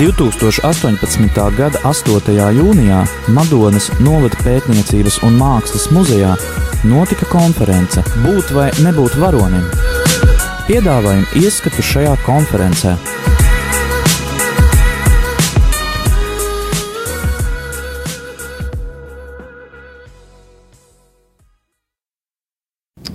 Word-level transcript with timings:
2018. 0.00 1.28
gada 1.56 1.78
8. 1.84 2.32
jūnijā 2.56 3.02
Madonas 3.36 3.90
novada 4.00 4.38
pētniecības 4.40 5.18
un 5.28 5.34
mākslas 5.36 5.90
muzejā 5.92 6.30
notika 6.88 7.26
konference 7.28 8.00
Būt 8.22 8.48
vai 8.56 8.70
nebūt 8.80 9.18
varonim. 9.20 9.66
Piedāvājam 10.64 11.26
ieskatu 11.36 11.84
šajā 11.84 12.14
konferencē. 12.24 12.94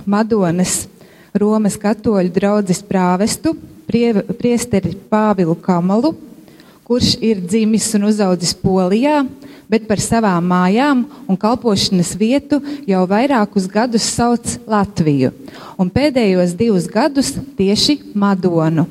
Madonas 0.06 0.84
Romas 1.34 1.80
katoļu 1.82 2.30
draugas 2.38 2.78
prāvestu, 2.86 3.56
prie, 3.90 4.14
priesteri 4.38 4.94
Pāvilu 5.10 5.58
Kamalu, 5.58 6.14
kurš 6.86 7.16
ir 7.18 7.40
dzimis 7.42 7.88
un 7.98 8.06
uzaudzis 8.06 8.52
Polijā, 8.54 9.24
bet 9.66 9.88
par 9.88 9.98
savām 9.98 10.44
mājām 10.46 11.00
un 11.26 11.38
kalpošanas 11.40 12.12
vietu 12.18 12.60
jau 12.86 13.00
vairākus 13.10 13.66
gadus 13.70 14.06
sauc 14.06 14.52
Latviju, 14.70 15.32
un 15.74 15.90
pēdējos 15.90 16.54
divus 16.54 16.86
gadus 16.86 17.32
tieši 17.58 17.98
Madonu. 18.14 18.86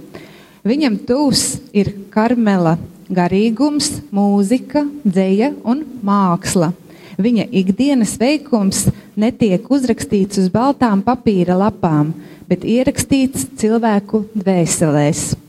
Viņam 0.67 0.97
tūs 1.07 1.45
ir 1.71 1.93
karmela 2.11 2.75
garīgums, 3.07 4.01
mūzika, 4.11 4.83
dzeja 5.05 5.53
un 5.63 5.85
māksla. 6.03 6.73
Viņa 7.15 7.47
ikdienas 7.55 8.17
veikums 8.19 8.89
netiek 9.15 9.71
uzrakstīts 9.71 10.41
uz 10.41 10.51
baltām 10.51 11.05
papīra 11.05 11.55
lapām, 11.63 12.11
bet 12.49 12.67
ierakstīts 12.67 13.47
cilvēku 13.61 14.25
dvēselēs. 14.35 15.44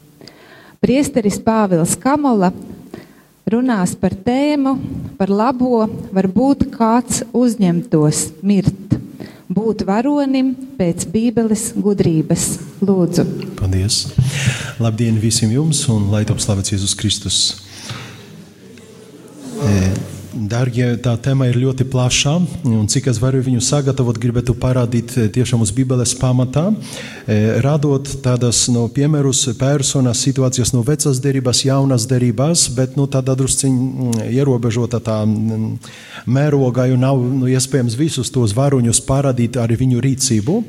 Priesteris 0.83 1.39
Pāvils 1.41 1.95
Kamola 1.99 2.51
runās 3.49 3.95
par 3.99 4.13
tēmu, 4.27 4.75
par 5.17 5.31
labo, 5.31 5.85
varbūt 6.15 6.67
kāds 6.75 7.23
uzņemtos 7.37 8.23
mirt. 8.43 8.97
Būt 9.47 9.85
varonim 9.87 10.51
pēc 10.77 11.07
Bībeles 11.13 11.69
gudrības. 11.79 12.49
Lūdzu. 12.83 13.25
Paldies! 13.57 14.03
Labdien 14.83 15.17
visiem 15.23 15.55
jums 15.55 15.85
un 15.93 16.11
lai 16.13 16.25
top 16.29 16.43
slavēts 16.43 16.75
Jēzus 16.75 16.97
Kristus! 16.99 17.39
E, 19.57 19.73
Darbie, 20.37 20.85
tā 21.01 21.15
tēma 21.17 21.47
ir 21.49 21.57
ļoti 21.57 21.87
plaša, 21.89 22.33
un 22.69 22.89
cik 22.93 23.07
es 23.09 23.21
varu 23.23 23.39
viņu 23.41 23.63
sagatavot, 23.65 24.19
gribētu 24.21 24.53
parādīt 24.61 25.15
tiešām 25.33 25.63
uz 25.65 25.71
Bībeles 25.73 26.13
pamatā, 26.21 26.67
radot 27.65 28.11
tādas 28.25 28.67
no 28.73 28.85
piemērus, 28.93 29.47
personas, 29.57 30.21
situācijas 30.27 30.75
no 30.75 30.83
vecās 30.85 31.23
derības, 31.25 31.65
jaunas 31.65 32.05
derības, 32.11 32.67
bet 32.77 32.99
nu, 33.01 33.09
tādā 33.09 33.37
drusciņ 33.39 33.81
ierobežota 34.29 35.01
tā 35.01 35.23
mērogā, 36.29 36.91
jo 36.91 37.01
nav 37.01 37.25
nu, 37.25 37.49
iespējams 37.49 37.97
visus 37.97 38.33
tos 38.35 38.53
varoņus 38.57 39.01
parādīt 39.09 39.57
ar 39.63 39.73
viņu 39.73 40.05
rīcību. 40.05 40.61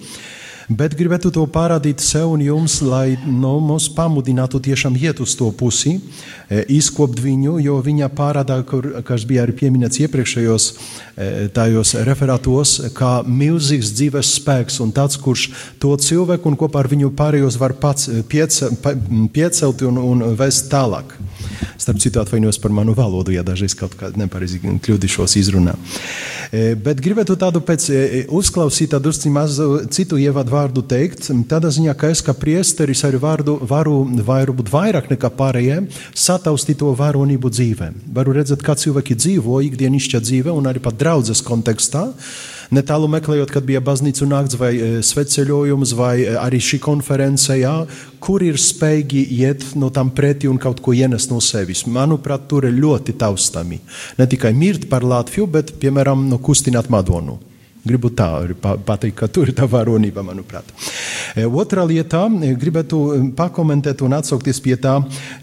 Bet 0.68 0.98
gribētu 1.00 1.30
to 1.32 1.46
parādīt 1.48 2.02
sev 2.04 2.34
un 2.34 2.42
jums, 2.44 2.82
lai 2.84 3.14
no, 3.24 3.54
nu, 3.56 3.60
mūs 3.70 3.86
pamudinātu 3.96 4.60
tiešām 4.60 4.98
iet 5.00 5.22
uz 5.24 5.32
to 5.40 5.48
pusi, 5.56 5.94
e, 6.52 6.66
izkopt 6.76 7.22
viņu, 7.24 7.54
jo 7.64 7.78
viņa 7.86 8.10
parādā, 8.12 8.58
kur, 8.68 8.90
kas 9.08 9.24
bija 9.24 9.46
arī 9.46 9.56
pieminēts 9.62 10.02
iepriekšējos 10.04 10.66
e, 10.68 11.30
tajos 11.56 11.94
referātos, 12.10 12.74
kā 12.98 13.22
milzīgs 13.24 13.94
dzīves 13.96 14.34
spēks 14.42 14.82
un 14.84 14.92
tāds, 14.92 15.16
kurš 15.24 15.46
to 15.80 15.94
cilvēku 16.04 16.52
un 16.52 16.60
kopā 16.60 16.84
ar 16.84 16.92
viņu 16.92 17.14
pārējos 17.16 17.56
var 17.64 17.78
pats 17.80 18.12
e, 18.12 18.20
piece, 18.28 18.68
piecelt 19.32 19.86
un, 19.88 20.02
un 20.04 20.26
vest 20.36 20.68
tālāk. 20.74 21.16
Starp 21.80 22.04
citu, 22.04 22.20
atvainojos 22.20 22.60
par 22.60 22.76
manu 22.76 22.92
valodu, 22.98 23.32
ja 23.32 23.46
dažreiz 23.46 23.72
kaut 23.78 23.96
kādā 23.96 24.20
nepareizi 24.20 24.60
kļūdīšos 24.60 25.38
izrunā. 25.40 25.78
Bet 26.84 27.00
gribētu 27.04 27.36
tādu 27.40 27.62
pēc 27.64 27.86
uzklausīt 28.34 28.92
tādu 28.92 29.14
citu 29.14 30.20
ievadu 30.20 30.57
vārdu 30.58 30.84
teikt, 30.90 31.30
tādā 31.50 31.72
ziņā, 31.74 31.94
ka 31.98 32.12
es 32.14 32.24
kā 32.26 32.36
priesteris 32.38 33.06
arī 33.08 33.22
vārdu, 33.22 33.58
varu, 33.70 34.02
varu 34.26 34.58
būt 34.58 34.74
vairāk 34.74 35.10
nekā 35.14 35.32
pārējie, 35.38 35.80
sataustīt 36.18 36.82
to 36.82 36.92
varonību 36.98 37.54
dzīvē. 37.54 37.94
Varu 38.18 38.36
redzēt, 38.38 38.66
kā 38.66 38.76
cilvēki 38.78 39.18
dzīvo 39.18 39.62
ikdienišķā 39.70 40.22
dzīvē 40.26 40.54
un 40.54 40.70
arī 40.70 40.84
pat 40.84 41.00
draudzes 41.00 41.44
kontekstā. 41.46 42.08
Netālu 42.74 43.08
meklējot, 43.08 43.52
kad 43.54 43.64
bija 43.64 43.80
baznīcu 43.80 44.26
nakts 44.28 44.58
vai 44.60 44.74
e, 44.76 44.88
sveceļojums, 45.06 45.94
vai 45.96 46.14
e, 46.26 46.34
arī 46.36 46.60
šī 46.60 46.82
konference, 46.84 47.56
jā, 47.56 47.76
kur 48.20 48.44
ir 48.44 48.60
spējīgi 48.60 49.24
iet 49.38 49.64
no 49.80 49.88
tam 49.94 50.12
pretī 50.12 50.50
un 50.52 50.60
kaut 50.60 50.82
ko 50.84 50.92
ienest 50.92 51.32
no 51.32 51.40
sevis. 51.44 51.86
Manuprāt, 51.88 52.50
tur 52.52 52.68
ir 52.68 52.76
ļoti 52.76 53.16
taustami. 53.22 53.80
Ne 54.20 54.28
tikai 54.28 54.52
mirt 54.58 54.90
par 54.92 55.08
Latviju, 55.08 55.48
bet, 55.48 55.78
piemēram, 55.80 56.28
no 56.28 56.42
kustināt 56.44 56.92
Madonu. 56.92 57.40
Gribu 57.88 58.12
tā 58.14 58.30
pateikt, 58.86 59.18
ka 59.22 59.30
tur 59.32 59.52
ir 59.52 59.56
tā 59.58 59.68
varonība, 59.70 60.24
manuprāt. 60.26 60.68
E, 61.36 61.46
otra 61.48 61.86
lieta, 61.88 62.26
e, 62.28 62.54
gribētu 62.60 63.04
e, 63.14 63.22
pakomentēt 63.38 64.04
un 64.06 64.18
atsaukties 64.18 64.60
pie 64.64 64.76
tā, 64.82 64.98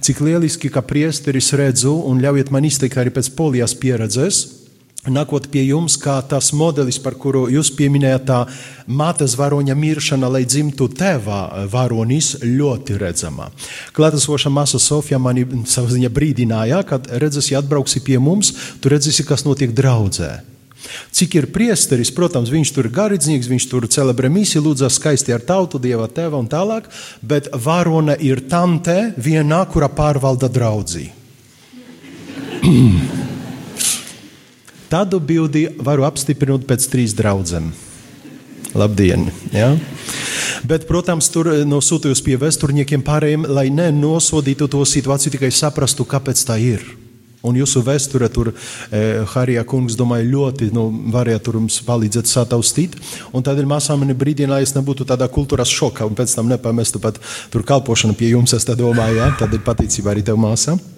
cik 0.05 0.21
lieliski, 0.25 0.73
ka 0.73 0.85
priesteris 0.85 1.53
redzu, 1.57 1.95
un 2.11 2.21
ļaujiet 2.25 2.53
man 2.55 2.69
izteikt 2.69 3.01
arī 3.01 3.15
pēc 3.15 3.33
polijas 3.39 3.77
pieredzes, 3.79 4.45
Nākot 5.05 5.51
pie 5.53 5.67
jums, 5.67 5.99
kā 6.01 6.15
tas 6.25 6.49
modelis, 6.57 6.97
par 6.97 7.19
kuru 7.21 7.43
jūs 7.53 7.69
pieminējāt, 7.77 8.23
tā 8.25 8.39
mātes 8.89 9.35
varoņa 9.37 9.77
miršana, 9.77 10.31
lai 10.33 10.47
dzimtu 10.49 10.89
tēvā 10.97 11.69
varonis, 11.69 12.31
ļoti 12.41 12.97
redzama. 13.03 13.51
Klātesoša 13.93 14.49
māsa 14.49 14.81
Sofija 14.81 15.21
mani 15.21 15.45
savā 15.69 15.93
ziņā 15.93 16.09
brīdināja, 16.09 16.81
kad 16.89 17.11
redzēsi, 17.21 17.53
atbrauksi 17.59 18.01
pie 18.07 18.17
mums, 18.17 18.55
tu 18.81 18.93
redzēsi, 18.95 19.29
kas 19.29 19.45
notiek 19.45 19.77
draudzē. 19.77 20.39
Cik 21.15 21.35
ir 21.39 21.47
priesteris, 21.55 22.13
protams, 22.15 22.51
viņš 22.53 22.73
tur 22.75 22.89
ir 22.89 22.95
garīdznieks, 22.95 23.51
viņš 23.51 23.67
tur 23.71 23.87
celebrē 23.91 24.29
misiju, 24.33 24.65
lūdzas 24.69 24.99
skaisti 24.99 25.35
ar 25.35 25.45
tautu, 25.47 25.81
dieva 25.83 26.09
tēva 26.11 26.41
un 26.41 26.49
tālāk, 26.51 26.89
bet 27.23 27.49
varone 27.53 28.17
ir 28.21 28.45
tante 28.51 29.13
vienā, 29.17 29.65
kura 29.71 29.89
pārvalda 29.93 30.49
draudzī. 30.53 31.11
Tādu 34.95 35.19
bildi 35.19 35.67
varu 35.83 36.05
apstiprināt 36.07 36.69
pēc 36.69 36.87
trīs 36.93 37.15
draudzēm. 37.19 37.73
Labdien! 38.75 39.29
Ja? 39.55 39.73
Bet, 40.67 40.87
protams, 40.89 41.29
tur 41.31 41.51
no 41.69 41.79
sūtījus 41.85 42.23
pie 42.25 42.37
vēsturniekiem 42.41 43.03
pārējiem, 43.07 43.47
lai 43.47 43.69
nenosodītu 43.75 44.69
to 44.71 44.83
situāciju, 44.89 45.35
tikai 45.37 45.51
saprastu, 45.55 46.07
kāpēc 46.09 46.43
tā 46.49 46.59
ir. 46.63 46.85
Un 47.45 47.59
jūsu 47.59 47.83
vēsture 47.85 48.31
tur, 48.33 48.53
eh, 48.91 49.23
Harijā 49.35 49.65
kungs, 49.69 49.99
domāju, 50.01 50.31
ļoti 50.33 50.71
nu, 50.73 50.87
varēja 51.13 51.43
mums 51.53 51.81
palīdzēt 51.85 52.31
sataustīt. 52.31 52.97
Un 53.33 53.43
tādēļ 53.43 53.69
māsām 53.69 54.01
man 54.01 54.15
brīdī, 54.17 54.49
lai 54.49 54.63
es 54.63 54.75
nebūtu 54.75 55.05
tādā 55.05 55.29
kultūras 55.29 55.69
šokā 55.69 56.07
un 56.09 56.15
pēc 56.15 56.35
tam 56.35 56.49
nepamestu 56.49 57.01
pat 57.01 57.21
tur 57.51 57.63
kalpošanu 57.63 58.17
pie 58.17 58.31
jums, 58.31 58.55
es 58.55 58.65
tā 58.65 58.75
domāju, 58.75 59.17
ja? 59.17 59.35
tad 59.39 59.53
ir 59.53 59.61
patīcība 59.61 60.15
arī 60.15 60.25
tev 60.25 60.37
māsām. 60.37 60.94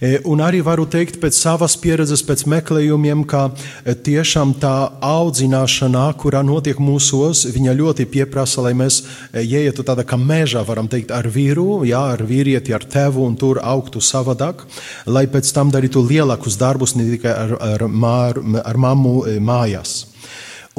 E, 0.00 0.18
un 0.24 0.40
arī 0.44 0.62
varu 0.64 0.86
teikt 0.90 1.18
pēc 1.22 1.36
savas 1.36 1.76
pieredzes, 1.80 2.22
pēc 2.26 2.46
meklējumiem, 2.50 3.24
ka 3.28 3.42
e, 3.50 3.94
tiešām 3.94 4.54
tā 4.62 4.74
audzināšana, 5.04 6.06
kurā 6.20 6.42
notiek 6.46 6.80
mūsos, 6.80 7.46
viņa 7.52 7.76
ļoti 7.78 8.06
pieprasa, 8.10 8.64
lai 8.64 8.74
mēs 8.78 9.02
e, 9.02 9.44
ieietu 9.44 9.84
tādā 9.86 10.06
kā 10.08 10.18
mežā, 10.20 10.64
varam 10.66 10.88
teikt, 10.90 11.12
ar 11.14 11.28
vīru, 11.30 11.82
jā, 11.88 12.02
ar 12.16 12.24
vīrieti, 12.26 12.74
ar 12.76 12.86
tevu 12.88 13.26
un 13.26 13.36
tur 13.40 13.60
augtu 13.62 14.02
savādāk, 14.04 14.64
lai 15.06 15.26
pēc 15.30 15.52
tam 15.56 15.72
darītu 15.74 16.04
lielākus 16.06 16.58
darbus 16.60 16.96
ne 16.96 17.08
tikai 17.10 17.34
ar, 17.34 17.56
ar, 17.74 17.88
mār, 17.88 18.40
ar 18.64 18.80
mammu 18.80 19.18
mājās. 19.44 19.98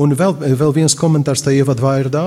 Un 0.02 0.16
vēl, 0.18 0.34
vēl 0.58 0.74
viens 0.74 0.96
komentārs 0.98 1.44
tajā 1.46 1.62
ievadvārdā. 1.62 2.24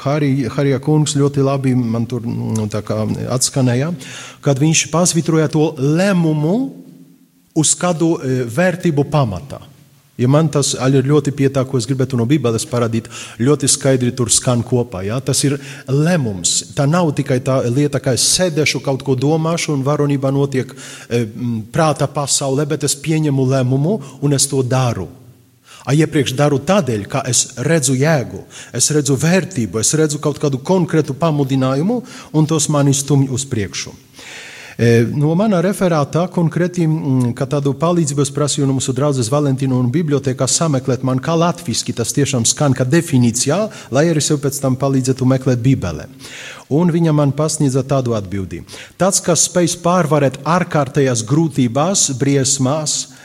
Harijā 0.00 0.80
kungs 0.84 1.16
ļoti 1.18 1.44
labi 1.44 1.74
man 1.76 2.06
tur 2.08 2.24
nu, 2.24 2.66
atskanēja, 3.36 3.92
kad 4.44 4.60
viņš 4.62 4.86
pasvitroja 4.92 5.50
to 5.52 5.72
lēmumu 5.76 6.56
uz 7.56 7.72
kādu 7.78 8.16
e, 8.20 8.44
vērtību 8.52 9.06
pamatā. 9.12 9.62
Ja 10.16 10.30
man 10.32 10.48
tas 10.48 10.70
ir 10.72 11.04
ļoti 11.04 11.32
pietā, 11.36 11.66
ko 11.68 11.76
es 11.76 11.84
gribētu 11.88 12.16
no 12.16 12.24
Bībeles 12.28 12.64
parādīt, 12.68 13.10
ļoti 13.36 13.68
skaidri 13.68 14.14
tur 14.16 14.30
skan 14.32 14.62
kopā. 14.64 15.02
Ja? 15.04 15.18
Tas 15.20 15.42
ir 15.44 15.58
lēmums. 15.92 16.72
Tā 16.76 16.86
nav 16.88 17.10
tikai 17.18 17.42
tā 17.44 17.58
lieta, 17.68 18.00
ka 18.00 18.14
es 18.16 18.24
sēdēšu, 18.38 18.80
kaut 18.84 19.04
ko 19.04 19.16
domāšu, 19.16 19.74
un 19.74 19.84
varonībā 19.84 20.32
notiek 20.32 20.72
e, 20.72 21.26
prāta 21.72 22.08
pasaulē, 22.08 22.64
bet 22.72 22.88
es 22.88 22.96
pieņemu 22.96 23.48
lēmumu 23.52 24.00
un 24.24 24.36
es 24.36 24.48
to 24.48 24.64
daru. 24.64 25.10
Iepriekš 25.86 26.34
daru 26.34 26.58
tādēļ, 26.58 27.06
ka 27.10 27.22
es 27.30 27.44
redzu 27.62 27.94
jēgu, 27.94 28.42
es 28.74 28.90
redzu 28.94 29.14
vērtību, 29.22 29.78
es 29.78 29.94
redzu 29.94 30.18
kaut 30.22 30.40
kādu 30.42 30.58
konkrētu 30.58 31.14
pamudinājumu, 31.14 32.00
un 32.34 32.48
tas 32.50 32.66
mani 32.72 32.94
stumj 32.94 33.30
uz 33.30 33.46
priekšu. 33.46 33.94
E, 34.76 35.06
no 35.16 35.30
manā 35.32 35.62
referātā 35.64 36.26
konkrēti, 36.28 36.84
mm, 36.84 37.30
ka 37.38 37.46
tādu 37.48 37.72
palīdzību 37.80 38.20
es 38.26 38.32
prasīju 38.34 38.66
no 38.68 38.74
mūsu 38.76 38.92
draudzes 38.92 39.30
Valentīnu 39.32 39.78
un 39.80 39.88
bibliotekā 39.92 40.44
sameklēt 40.44 41.06
man, 41.06 41.22
kā 41.22 41.32
latviski 41.32 41.94
tas 41.96 42.12
tiešām 42.12 42.44
skan, 42.44 42.76
kā 42.76 42.84
definīcijā, 42.84 43.56
lai 43.88 44.04
arī 44.10 44.20
sev 44.20 44.42
pēc 44.42 44.60
tam 44.60 44.76
palīdzētu 44.76 45.28
meklēt 45.32 45.64
Bībelē. 45.64 46.10
Un 46.76 46.92
viņa 46.92 47.14
man 47.16 47.32
pasniedza 47.32 47.86
tādu 47.88 48.12
atbildi. 48.18 48.66
Tāds, 49.00 49.22
kas 49.24 49.46
spēj 49.48 49.78
pārvarēt 49.80 50.42
ārkārtējās 50.44 51.24
grūtībās, 51.24 52.10
briesmās, 52.20 53.15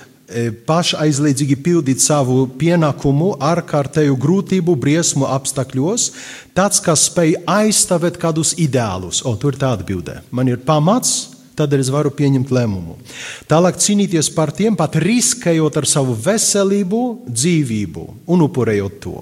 pašaizliedzīgi 0.67 1.57
pildīt 1.63 2.03
savu 2.03 2.45
pienākumu 2.59 3.33
ārkārtēju 3.51 4.15
grūtību, 4.21 4.77
briesmu 4.79 5.27
apstākļos, 5.31 6.07
tāds, 6.57 6.81
kas 6.83 7.07
spēj 7.09 7.37
aizstāvēt 7.49 8.19
kādus 8.21 8.55
ideālus. 8.61 9.23
O, 9.25 9.35
tur 9.35 9.55
ir 9.55 9.61
tāda 9.61 9.81
atbilde. 9.81 10.21
Man 10.31 10.51
ir 10.51 10.63
pamats, 10.65 11.31
Tādēļ 11.51 11.81
es 11.83 11.89
varu 11.93 12.09
pieņemt 12.15 12.51
lēmumu. 12.55 12.95
Tālāk 13.51 13.75
cīnīties 13.83 14.31
par 14.33 14.53
tiem, 14.55 14.77
pat 14.79 14.95
riskējot 15.03 15.81
ar 15.81 15.87
savu 15.89 16.15
veselību, 16.15 17.01
dzīvību 17.27 18.05
un 18.31 18.45
upurējot 18.47 18.97
to. 19.03 19.17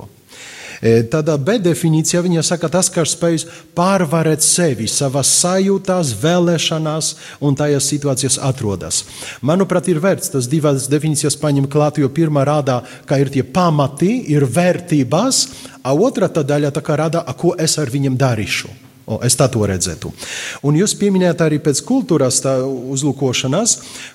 E, 0.79 1.03
tādā 1.11 1.35
B 1.35 1.57
definīcijā 1.59 2.21
viņa 2.23 2.43
saka, 2.47 2.69
tas, 2.71 2.89
kas 2.93 3.13
spēj 3.15 3.43
pārvarēt 3.75 4.43
sevi, 4.45 4.87
savas 4.87 5.31
sajūtās, 5.41 6.13
vēlēšanās 6.21 7.11
un 7.43 7.57
tajās 7.59 7.89
situācijās 7.91 8.39
atrodas. 8.49 9.03
Manuprāt, 9.45 9.91
ir 9.91 9.99
vērts 10.03 10.31
tas 10.35 10.47
divas 10.51 10.87
definīcijas 10.91 11.39
paņemt 11.39 11.71
klāt, 11.71 11.99
jo 11.99 12.09
pirmā 12.09 12.45
rādā, 12.47 12.81
ka 13.05 13.19
ir 13.19 13.31
tie 13.33 13.43
pamati, 13.43 14.13
ir 14.31 14.47
vērtības, 14.47 15.45
a 15.83 15.95
otra 15.95 16.31
daļa 16.31 16.71
tā 16.75 16.85
kā 16.85 16.99
rāda, 16.99 17.25
ko 17.37 17.55
es 17.59 17.77
ar 17.79 17.91
viņiem 17.91 18.17
darīšu. 18.19 18.88
O, 19.09 19.17
es 19.25 19.33
tā 19.33 19.47
to 19.49 19.63
redzētu. 19.65 20.11
Un 20.69 20.75
jūs 20.77 20.93
pieminējāt 20.99 21.39
arī 21.41 21.57
pēc 21.65 21.79
kultūras 21.81 22.43
uzlūkošanas, 22.45 23.71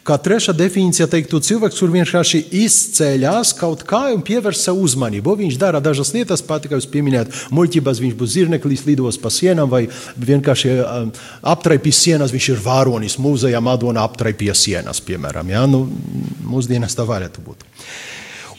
kā 0.07 0.15
trešā 0.23 0.55
definīcija 0.55 1.09
teiktu, 1.11 1.41
cilvēks, 1.43 1.81
kur 1.83 1.91
vienkārši 1.91 2.45
izceļas 2.61 3.51
kaut 3.59 3.83
kā 3.89 4.05
un 4.15 4.23
pievērš 4.23 4.63
sev 4.69 4.79
uzmanību. 4.79 5.35
Viņš 5.43 5.59
dara 5.59 5.83
dažas 5.83 6.15
lietas, 6.15 6.45
pat 6.47 6.71
kā 6.71 6.79
jūs 6.79 6.87
pieminējāt, 6.95 7.35
muļķības 7.59 8.05
viņš 8.07 8.17
būs 8.23 8.35
zirneklis, 8.37 8.87
lidos 8.87 9.19
pa 9.19 9.35
sienām 9.35 9.73
vai 9.73 9.89
vienkārši 10.15 10.77
um, 10.79 11.11
aptraipīs 11.43 12.07
sienas, 12.07 12.35
viņš 12.35 12.53
ir 12.55 12.63
vāronis 12.63 13.19
mūzejā, 13.19 13.59
Madona 13.65 14.07
aptraipīja 14.07 14.55
sienas, 14.55 15.03
piemēram. 15.03 15.51
Ja? 15.51 15.67
Nu, 15.67 15.89
mūsdienās 16.47 16.95
tā 16.95 17.09
varētu 17.09 17.43
būt. 17.43 17.67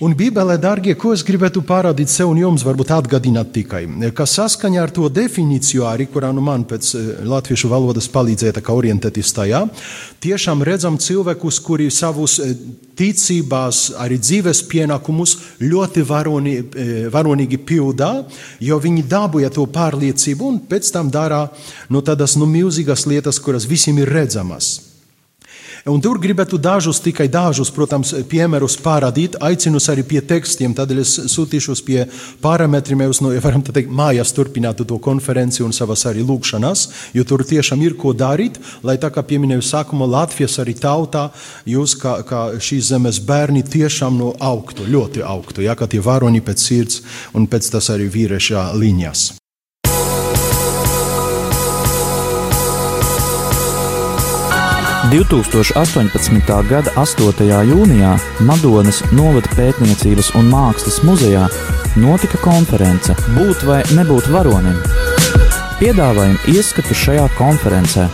Un 0.03 0.12
Bībelē, 0.12 0.57
darbie, 0.59 0.92
ko 1.00 1.13
es 1.15 1.21
gribētu 1.24 1.62
parādīt 1.63 2.12
sev 2.12 2.27
un 2.27 2.39
jums, 2.42 2.65
varbūt 2.68 2.89
atgādināt 2.92 3.53
tikai, 3.56 3.86
ka 4.12 4.25
saskaņā 4.27 4.81
ar 4.83 4.92
to 4.92 5.07
definīciju, 5.07 5.86
arī 5.88 6.09
kurā 6.12 6.33
nu 6.36 6.42
man 6.44 6.65
pēc 6.68 6.89
eh, 7.00 7.06
latviešu 7.24 7.69
valodas 7.71 8.09
palīdzēja 8.12 8.59
orientēties 8.75 9.31
tajā, 9.38 9.62
tiešām 10.19 10.65
redzam 10.68 10.97
cilvēkus, 11.00 11.59
kuri 11.63 11.88
savus 11.88 12.42
eh, 12.44 12.51
ticībās, 13.00 13.94
arī 14.03 14.18
dzīves 14.19 14.65
pienākumus 14.68 15.38
ļoti 15.63 16.03
varoni, 16.09 16.57
eh, 16.59 16.91
varonīgi 17.13 17.62
pildā, 17.63 18.12
jo 18.59 18.81
viņi 18.83 19.06
dabūja 19.07 19.53
to 19.56 19.63
pārliecību 19.63 20.50
un 20.50 20.59
pēc 20.59 20.91
tam 20.91 21.07
dara 21.13 21.45
nu, 21.88 22.03
tādas 22.03 22.36
nu, 22.36 22.50
milzīgas 22.51 23.07
lietas, 23.07 23.39
kuras 23.39 23.63
visiem 23.71 24.03
ir 24.03 24.12
redzamas. 24.12 24.94
Un 25.85 26.01
tur 26.01 26.17
gribētu 26.17 26.57
dažus, 26.57 26.97
tikai 26.97 27.27
dažus, 27.29 27.69
protams, 27.69 28.09
piemērus 28.25 28.73
parādīt. 28.81 29.35
Aicinu 29.37 29.77
arī 29.93 30.01
pie 30.01 30.21
tekstiem, 30.25 30.73
tādēļ 30.73 31.01
es 31.03 31.11
sūtīšos 31.29 31.83
pie 31.85 31.99
parametriem, 32.41 33.03
jau 33.05 33.27
no, 33.27 33.33
varam 33.43 33.61
teikt, 33.61 33.93
mājās 33.93 34.33
turpinātu 34.33 34.81
to 34.89 34.97
konferenci 34.97 35.61
un 35.61 35.77
savas 35.77 36.07
arī 36.09 36.25
lūkšanas, 36.25 36.87
jo 37.13 37.27
tur 37.29 37.45
tiešām 37.45 37.85
ir 37.85 37.99
ko 38.01 38.15
darīt, 38.17 38.57
lai 38.81 38.97
tā 38.97 39.13
kā 39.13 39.21
pieminēju 39.21 39.61
sākumā 39.61 40.09
Latvijas 40.09 40.57
arī 40.65 40.73
tautā, 40.73 41.27
jūs 41.69 41.93
kā, 42.01 42.17
kā 42.25 42.43
šīs 42.57 42.89
zemes 42.89 43.21
bērni 43.21 43.61
tiešām 43.61 44.17
no 44.17 44.33
augtu, 44.41 44.89
ļoti 44.89 45.21
augtu, 45.21 45.67
ja, 45.69 45.77
kā 45.77 45.85
tie 45.85 46.01
varoņi 46.01 46.41
pēc 46.49 46.65
sirds 46.65 47.01
un 47.38 47.45
pēc 47.45 47.75
tas 47.77 47.93
arī 47.93 48.09
vīrieša 48.09 48.71
līnijas. 48.73 49.35
2018. 55.11 56.69
gada 56.69 56.91
8. 56.95 57.45
jūnijā 57.69 58.13
Madonas 58.47 59.03
novada 59.13 59.49
pētniecības 59.53 60.31
un 60.39 60.49
mākslas 60.49 61.01
muzejā 61.05 61.45
notika 62.01 62.39
konference 62.41 63.13
Būt 63.35 63.65
vai 63.69 63.81
nebūt 63.93 64.31
varonim. 64.33 64.79
Piedāvājam 65.77 66.39
ieskatu 66.49 66.97
šajā 66.97 67.27
konferencē. 67.37 68.07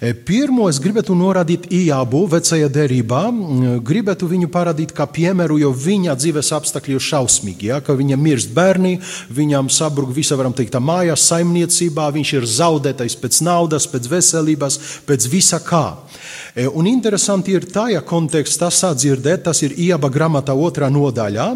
Pirmo 0.00 0.64
es 0.70 0.78
gribētu 0.80 1.12
norādīt 1.12 1.66
Ijābu 1.76 2.22
vecajā 2.32 2.70
derībā, 2.72 3.20
gribētu 3.84 4.28
viņu 4.30 4.48
parādīt 4.52 4.94
kā 4.96 5.04
piemēru, 5.04 5.58
jo 5.60 5.72
viņa 5.76 6.14
dzīves 6.16 6.52
apstākļi 6.56 6.96
ir 6.96 7.04
šausmīgi. 7.04 7.68
Ja, 7.68 7.80
viņa 7.84 8.16
mirst 8.16 8.54
bērni, 8.56 8.94
viņam 9.36 9.68
sabruk 9.68 10.14
visa, 10.16 10.38
varam 10.40 10.56
teikt, 10.56 10.78
mājās, 10.80 11.26
saimniecībā, 11.28 12.08
viņš 12.16 12.32
ir 12.38 12.48
zaudētais 12.48 13.18
pēc 13.20 13.42
naudas, 13.44 13.88
pēc 13.92 14.08
veselības, 14.08 14.80
pēc 15.04 15.28
visa 15.28 15.60
kā. 15.60 15.84
E, 16.54 16.66
un 16.66 16.86
interesanti 16.90 17.54
ir 17.54 17.66
tajā 17.70 18.00
kontekstā 18.06 18.70
sadzirdēt, 18.74 19.44
tas 19.46 19.62
ir 19.62 19.76
Ijāba 19.78 20.10
grāmatā 20.10 20.54
otrā 20.56 20.88
nodaļā, 20.90 21.46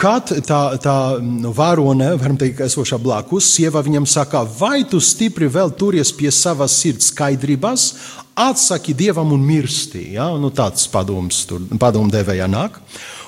kad 0.00 0.32
tā, 0.46 0.60
tā 0.82 0.96
nu, 1.20 1.52
varone, 1.56 2.14
varam 2.20 2.38
teikt, 2.40 2.64
esošā 2.64 2.98
blakus, 3.02 3.50
sieva 3.52 3.82
viņam 3.84 4.08
saka, 4.08 4.42
vai 4.58 4.82
tu 4.88 5.00
stipri 5.04 5.50
vēl 5.52 5.74
turies 5.76 6.14
pie 6.16 6.32
savas 6.32 6.78
sirds 6.80 7.12
skaidrības, 7.12 7.88
atsaki 8.34 8.94
dievam 8.96 9.34
un 9.36 9.44
mirsti. 9.44 10.12
Ja? 10.16 10.30
Nu, 10.40 10.52
tāds 10.54 10.88
padoms, 10.92 11.44
tur 11.48 11.64
padomdevējā 11.80 12.48
nāk. 12.48 12.80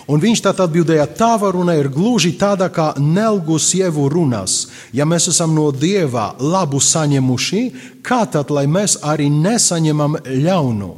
Un 0.05 0.21
viņš 0.21 0.43
tā 0.45 0.53
atbildēja, 0.53 1.06
tava 1.17 1.49
runa 1.55 1.79
ir 1.79 1.89
gluži 1.89 2.35
tāda 2.37 2.69
kā 2.69 2.91
nelgu 3.01 3.56
sievu 3.56 4.05
runas. 4.12 4.67
Ja 4.93 5.06
mēs 5.09 5.31
esam 5.33 5.55
no 5.56 5.71
dieva 5.73 6.35
labu 6.37 6.77
saņemuši, 6.77 7.62
kā 8.05 8.21
tad, 8.29 8.53
lai 8.53 8.67
mēs 8.69 8.99
arī 9.01 9.31
nesaņemam 9.33 10.19
ļaunu? 10.29 10.91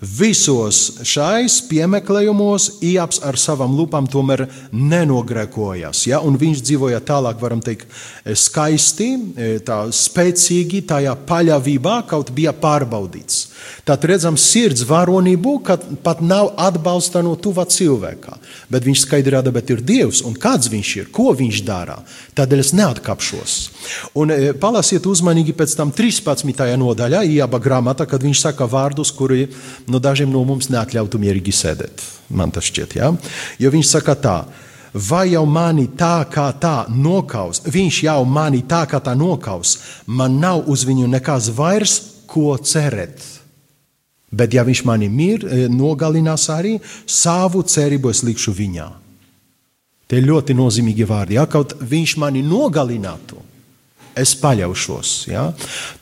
Visos 0.00 1.02
šais 1.04 1.58
piemeklējumos 1.68 2.70
Ieps 2.84 3.20
ar 3.24 3.36
savām 3.40 3.76
lupām 3.76 4.08
tomēr 4.08 4.46
nenogrekojas. 4.72 6.06
Ja? 6.08 6.22
Un 6.24 6.40
viņš 6.40 6.64
dzīvoja 6.64 7.02
tālāk, 7.04 7.36
varam 7.44 7.60
teikt, 7.64 7.92
skaisti, 8.24 9.10
tā 9.68 9.82
spēcīgi, 9.92 10.86
tajā 10.88 11.12
paļāvībā, 11.28 12.00
kaut 12.08 12.32
bija 12.32 12.56
pārbaudīts. 12.56 13.43
Tad 13.84 14.04
redzam 14.08 14.38
sirds 14.40 14.84
varonību, 14.88 15.54
kad 15.66 15.84
pat 16.04 16.22
nav 16.24 16.52
atbalsta 16.60 17.22
no 17.24 17.34
tuva 17.36 17.66
cilvēka. 17.68 18.38
Bet 18.72 18.86
viņš 18.86 19.04
skaidri 19.04 19.34
rāda, 19.36 19.52
bet 19.54 19.70
ir 19.74 19.82
Dievs 19.84 20.22
un 20.24 20.36
kāds 20.40 20.70
viņš 20.72 20.92
ir, 21.02 21.10
ko 21.14 21.32
viņš 21.36 21.62
dara. 21.66 21.98
Tādēļ 22.36 22.64
es 22.64 22.72
neatkāpšos. 22.76 23.56
Un 24.20 24.32
palasiet 24.60 25.06
uzmanīgi 25.06 25.56
pēc 25.56 25.76
tam 25.78 25.92
13. 25.92 26.64
nodaļā, 26.80 27.24
Ieba 27.34 27.60
grāmatā, 27.62 28.08
kad 28.08 28.24
viņš 28.24 28.44
saka 28.46 28.68
vārdus, 28.70 29.12
kuri 29.14 29.48
nu, 29.88 30.00
dažiem 30.00 30.32
no 30.32 30.44
mums 30.48 30.70
neatļautu 30.72 31.20
mierīgi 31.20 31.54
sēdēt. 31.54 32.04
Man 32.34 32.54
tas 32.54 32.70
šķiet, 32.70 32.96
ja? 33.00 33.12
jo 33.60 33.74
viņš 33.74 33.90
saka 33.96 34.16
tā. 34.16 34.38
Vai 34.94 35.32
jau 35.32 35.42
mani 35.42 35.88
tā 35.98 36.22
kā 36.30 36.46
tā 36.62 36.84
nokaus, 36.86 37.64
viņš 37.66 37.96
jau 38.06 38.20
mani 38.30 38.62
tā 38.62 38.84
kā 38.86 39.00
tā 39.02 39.16
nokaus, 39.18 39.80
man 40.06 40.38
nav 40.38 40.68
uz 40.70 40.84
viņu 40.86 41.08
nekas 41.10 41.50
vairs, 41.56 41.96
ko 42.30 42.54
cerēt. 42.62 43.33
Bet, 44.34 44.54
ja 44.56 44.64
viņš 44.66 44.84
mani 44.88 45.08
mir, 45.12 45.44
e, 45.46 45.64
nogalinās 45.70 46.48
arī, 46.50 46.76
savu 47.06 47.62
cerību 47.62 48.10
es 48.10 48.24
likšu 48.26 48.54
viņā. 48.56 48.90
Tie 50.10 50.20
ļoti 50.20 50.56
nozīmīgi 50.58 51.06
vārdi. 51.08 51.38
Ja 51.38 51.46
kaut 51.50 51.76
viņš 51.80 52.16
mani 52.20 52.42
nogalinātu, 52.44 53.38
es 54.18 54.34
paļaušos. 54.38 55.12
Ja? 55.30 55.44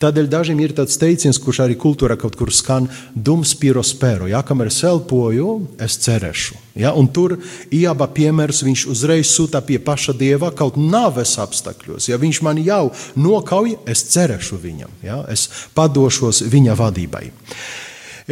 Tādēļ 0.03 0.29
dažiem 0.31 0.61
ir 0.63 0.75
tāds 0.77 0.99
teiciens, 1.01 1.41
kurš 1.41 1.63
arī 1.65 1.77
kultūrā 1.81 2.17
kaut 2.21 2.37
kur 2.39 2.53
skan, 2.55 2.89
dums 3.15 3.55
piro 3.59 3.83
spēro. 3.87 4.29
Ja? 4.31 4.43
Kamēr 4.47 4.71
es 4.73 4.81
elpoju, 4.87 5.49
es 5.83 5.97
cerēšu. 6.05 6.59
Ja? 6.83 6.93
Un 6.99 7.09
tur 7.15 7.39
ieba 7.73 8.09
piemērs 8.13 8.63
viņš 8.67 8.87
uzreiz 8.93 9.33
sūta 9.33 9.63
pie 9.65 9.81
paša 9.83 10.17
dieva 10.19 10.53
kaut 10.57 10.79
nāves 10.81 11.37
apstākļos. 11.43 12.11
Ja 12.13 12.21
viņš 12.23 12.43
man 12.45 12.61
jau 12.63 12.91
nokauj, 13.17 13.79
es 13.89 14.05
cerēšu 14.13 14.61
viņam. 14.63 14.99
Ja? 15.07 15.23
Es 15.33 15.49
padošos 15.77 16.45
viņa 16.53 16.77
vadībai. 16.79 17.31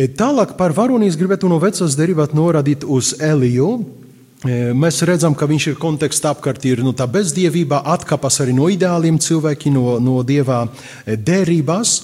E, 0.00 0.06
tālāk 0.08 0.54
par 0.56 0.72
varonīs 0.72 1.16
gribētu 1.20 1.48
no 1.50 1.58
vecās 1.60 1.96
derībās 1.98 2.32
norādīt 2.32 2.86
uz 2.88 3.12
Eliju. 3.20 3.68
E, 4.40 4.70
mēs 4.72 5.02
redzam, 5.04 5.34
ka 5.36 5.44
viņš 5.50 5.64
ir 5.68 5.80
kontekstā 5.80 6.30
apkārt, 6.32 6.62
ir 6.64 6.80
nu, 6.80 6.94
tā 6.96 7.04
bezdievībā, 7.10 7.82
atkāpjas 7.94 8.40
arī 8.40 8.54
no 8.56 8.70
ideāliem 8.72 9.18
cilvēkiem, 9.20 9.74
no, 9.76 9.98
no 10.00 10.22
dievā 10.24 10.62
e, 10.64 11.18
derībās. 11.20 11.96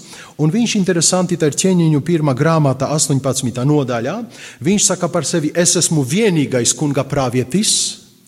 Un 0.43 0.53
viņš 0.53 0.75
interesanti 0.77 1.39
ir 1.39 1.57
ķēniņu 1.57 2.03
pirmā 2.05 2.35
grāmata, 2.37 2.91
18. 2.93 3.63
nodaļā. 3.65 4.17
Viņš 4.67 4.89
saka 4.91 5.09
par 5.09 5.25
sevi, 5.25 5.55
es 5.57 5.73
esmu 5.81 6.05
vienīgais 6.05 6.75
kunga 6.77 7.07
pravietis, 7.09 7.73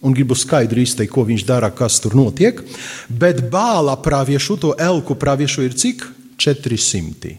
un 0.00 0.14
gribu 0.16 0.38
skaidri 0.38 0.86
izteikt, 0.86 1.12
ko 1.12 1.26
viņš 1.28 1.44
dara, 1.44 1.68
kas 1.74 1.98
tur 2.00 2.16
notiek. 2.16 2.62
Bet 3.10 3.42
bāla 3.52 3.98
praviešu, 4.00 4.56
to 4.62 4.72
elku 4.80 5.18
praviešu 5.18 5.66
ir 5.66 5.76
cik? 5.76 6.06
400. 6.38 7.34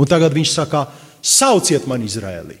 Un 0.00 0.08
tagad 0.08 0.34
viņš 0.34 0.56
saka, 0.56 0.86
sauciet 1.22 1.86
man 1.90 2.04
Izraēlī. 2.06 2.58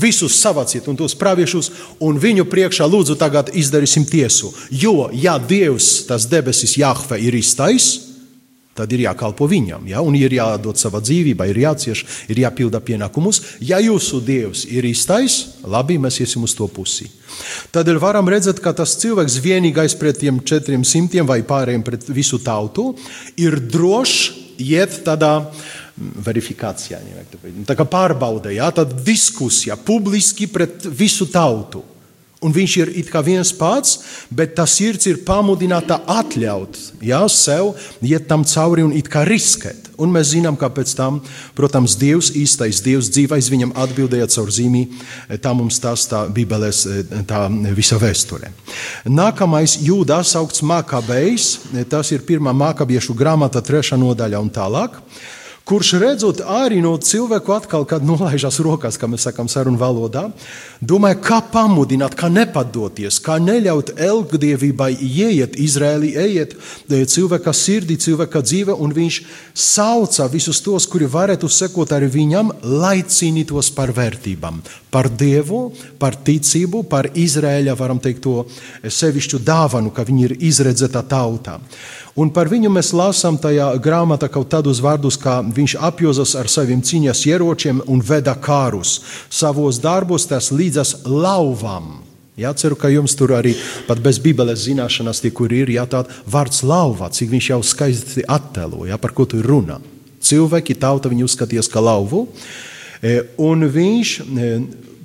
Visus 0.00 0.36
savāciet 0.38 0.86
un 0.86 0.94
tos 0.94 1.16
praviešus, 1.18 1.72
un 2.06 2.18
viņu 2.22 2.44
priekšā 2.46 2.86
lūdzu 2.86 3.16
tagad 3.18 3.50
izdarīsim 3.58 4.04
tiesu. 4.06 4.52
Jo, 4.70 5.08
ja 5.10 5.34
Dievs, 5.38 6.04
tas 6.06 6.28
debesis 6.30 6.76
Jahve, 6.78 7.18
ir 7.18 7.34
iztais, 7.34 7.96
tad 8.80 8.92
ir 8.94 9.02
jākalpo 9.04 9.48
viņam, 9.50 9.88
ja? 9.90 10.00
un 10.00 10.14
ir 10.14 10.32
jādod 10.32 10.78
sava 10.78 11.00
dzīvība, 11.02 11.48
ir 11.50 11.58
jācieš, 11.64 12.04
ir 12.30 12.42
jāpilda 12.44 12.80
pienākumus. 12.84 13.42
Ja 13.66 13.80
jūsu 13.82 14.22
Dievs 14.24 14.62
ir 14.70 14.86
iztais, 14.88 15.40
labi, 15.66 15.98
mēs 16.00 16.20
iesim 16.22 16.46
uz 16.46 16.54
to 16.56 16.68
pusi. 16.70 17.10
Tad 17.74 17.90
varam 18.00 18.30
redzēt, 18.30 18.62
ka 18.62 18.72
tas 18.76 18.94
cilvēks 19.00 19.40
vienīgais 19.42 19.96
pret 19.98 20.22
tiem 20.22 20.38
četriem 20.46 20.86
simtiem 20.86 21.26
vai 21.26 21.42
pārējiem 21.46 21.82
pret 21.86 22.06
visu 22.14 22.38
tautu 22.42 22.92
ir 23.40 23.58
drošs 23.58 24.30
iet 24.60 25.00
tādā 25.06 25.50
verifikācijā, 26.00 27.00
tā 27.68 27.76
kā 27.78 27.86
pārbaudē, 27.88 28.54
jā, 28.56 28.70
tad 28.74 28.94
diskusija 29.04 29.76
publiski 29.76 30.48
pret 30.50 30.88
visu 30.88 31.28
tautu. 31.30 31.84
Un 32.40 32.54
viņš 32.56 32.74
ir 32.80 32.90
it 33.02 33.08
kā 33.12 33.20
viens 33.20 33.50
pats, 33.52 33.98
bet 34.32 34.54
tas 34.56 34.72
sirds 34.72 35.04
ir 35.10 35.18
pamudināta 35.26 35.98
atļaut 36.08 36.78
jā, 37.04 37.20
sev 37.28 37.74
iet 38.00 38.30
tam 38.30 38.46
cauri 38.48 38.86
un 38.86 38.94
it 38.96 39.10
kā 39.12 39.26
riskēt. 39.28 39.90
Un 40.00 40.08
mēs 40.14 40.30
zinām, 40.32 40.56
ka 40.56 40.70
pēc 40.72 40.94
tam, 40.96 41.18
protams, 41.52 41.98
Dievs, 42.00 42.30
īstais 42.40 42.80
Dievs 42.80 43.10
dzīvais 43.12 43.50
viņam 43.52 43.74
atbildēja 43.82 44.30
caur 44.32 44.48
zīmī, 44.56 44.86
tā 45.44 45.52
mums 45.52 45.76
tas 45.84 46.06
tā 46.08 46.22
Bībeles, 46.32 46.80
tā 47.28 47.42
visa 47.76 48.00
vēsture. 48.00 48.48
Nākamais 49.04 49.76
jūdas 49.84 50.32
augsts 50.40 50.64
Makabejs, 50.64 51.50
tas 51.92 52.14
ir 52.16 52.24
pirmā 52.24 52.56
Makabiešu 52.56 53.18
grāmata, 53.20 53.60
trešā 53.60 54.00
nodaļa 54.00 54.40
un 54.40 54.48
tālāk 54.56 54.96
kurš 55.70 55.92
redzot 56.02 56.40
arī 56.42 56.80
no 56.82 56.96
cilvēku 56.98 57.52
atkal, 57.54 57.84
kad 57.86 58.02
nolaižas 58.02 58.56
rokās, 58.64 58.96
kā 58.98 59.06
mēs 59.06 59.28
sakām, 59.28 59.46
sarunu 59.46 59.78
valodā, 59.78 60.24
domāja, 60.82 61.20
kā 61.22 61.38
pamudināt, 61.52 62.16
kā 62.18 62.26
nepadoties, 62.32 63.20
kā 63.22 63.36
neļaut 63.38 63.92
elgdievībai 63.94 64.90
ieiet 64.98 65.54
Izrēlī, 65.62 66.10
ieiet 66.18 66.56
e, 66.56 67.04
cilvēka 67.06 67.54
sirdī, 67.54 67.94
cilvēka 68.02 68.42
dzīve, 68.42 68.74
un 68.74 68.96
viņš 68.96 69.20
sauca 69.54 70.26
visus 70.32 70.58
tos, 70.64 70.88
kuri 70.90 71.06
varētu 71.10 71.46
sekot 71.46 71.94
arī 71.94 72.10
viņam, 72.16 72.50
lai 72.82 72.98
cīnītos 73.06 73.70
par 73.76 73.94
vērtībām, 73.94 74.58
par 74.90 75.06
Dievu, 75.22 75.68
par 76.02 76.18
ticību, 76.18 76.82
par 76.90 77.12
Izrēļa, 77.14 77.78
varam 77.78 78.02
teikt, 78.02 78.26
to 78.26 78.90
sevišķu 78.90 79.38
dāvanu, 79.46 79.94
ka 79.94 80.02
viņi 80.08 80.26
ir 80.26 80.36
izredzēta 80.50 81.06
tauta. 81.06 81.60
Un 82.20 82.28
par 82.34 82.50
viņu 82.52 82.68
mēs 82.72 82.90
lasām 82.92 83.38
tajā 83.40 83.70
grāmatā 83.80 84.28
kaut 84.28 84.50
tādus 84.52 84.82
vārdus, 84.84 85.16
kā 85.16 85.38
viņš 85.40 85.76
apjozas 85.80 86.34
ar 86.36 86.50
saviem 86.52 86.82
cīņas 86.84 87.22
ieročiem 87.30 87.80
un 87.88 88.02
veda 88.04 88.34
kārus. 88.36 88.98
Savos 89.32 89.78
darbos 89.80 90.26
tas 90.28 90.50
līdzas 90.52 91.06
lauvām. 91.06 92.02
Jā, 92.40 92.52
ceru, 92.56 92.76
ka 92.76 92.90
jums 92.92 93.16
tur 93.16 93.32
arī 93.36 93.54
bez 94.04 94.20
Bībeles 94.20 94.66
zināšanas, 94.66 95.22
tie, 95.22 95.32
kur 95.32 95.52
ir 95.52 95.72
jā, 95.72 95.86
tāds 95.88 96.20
vārds 96.28 96.62
lauva, 96.64 97.08
cik 97.12 97.32
viņš 97.32 97.50
jau 97.54 97.60
skaisti 97.64 98.26
attēlo, 98.28 98.84
jā, 98.88 99.00
par 99.00 99.16
ko 99.16 99.26
tu 99.28 99.40
runā. 99.44 99.80
Cilvēki, 100.24 100.76
tauta 100.80 101.08
viņu 101.12 101.28
uzskatījās 101.28 101.68
kā 101.72 101.80
lauvu, 101.84 102.26
e, 103.00 103.16
un 103.40 103.64
viņš, 103.64 104.14
e, 104.20 104.54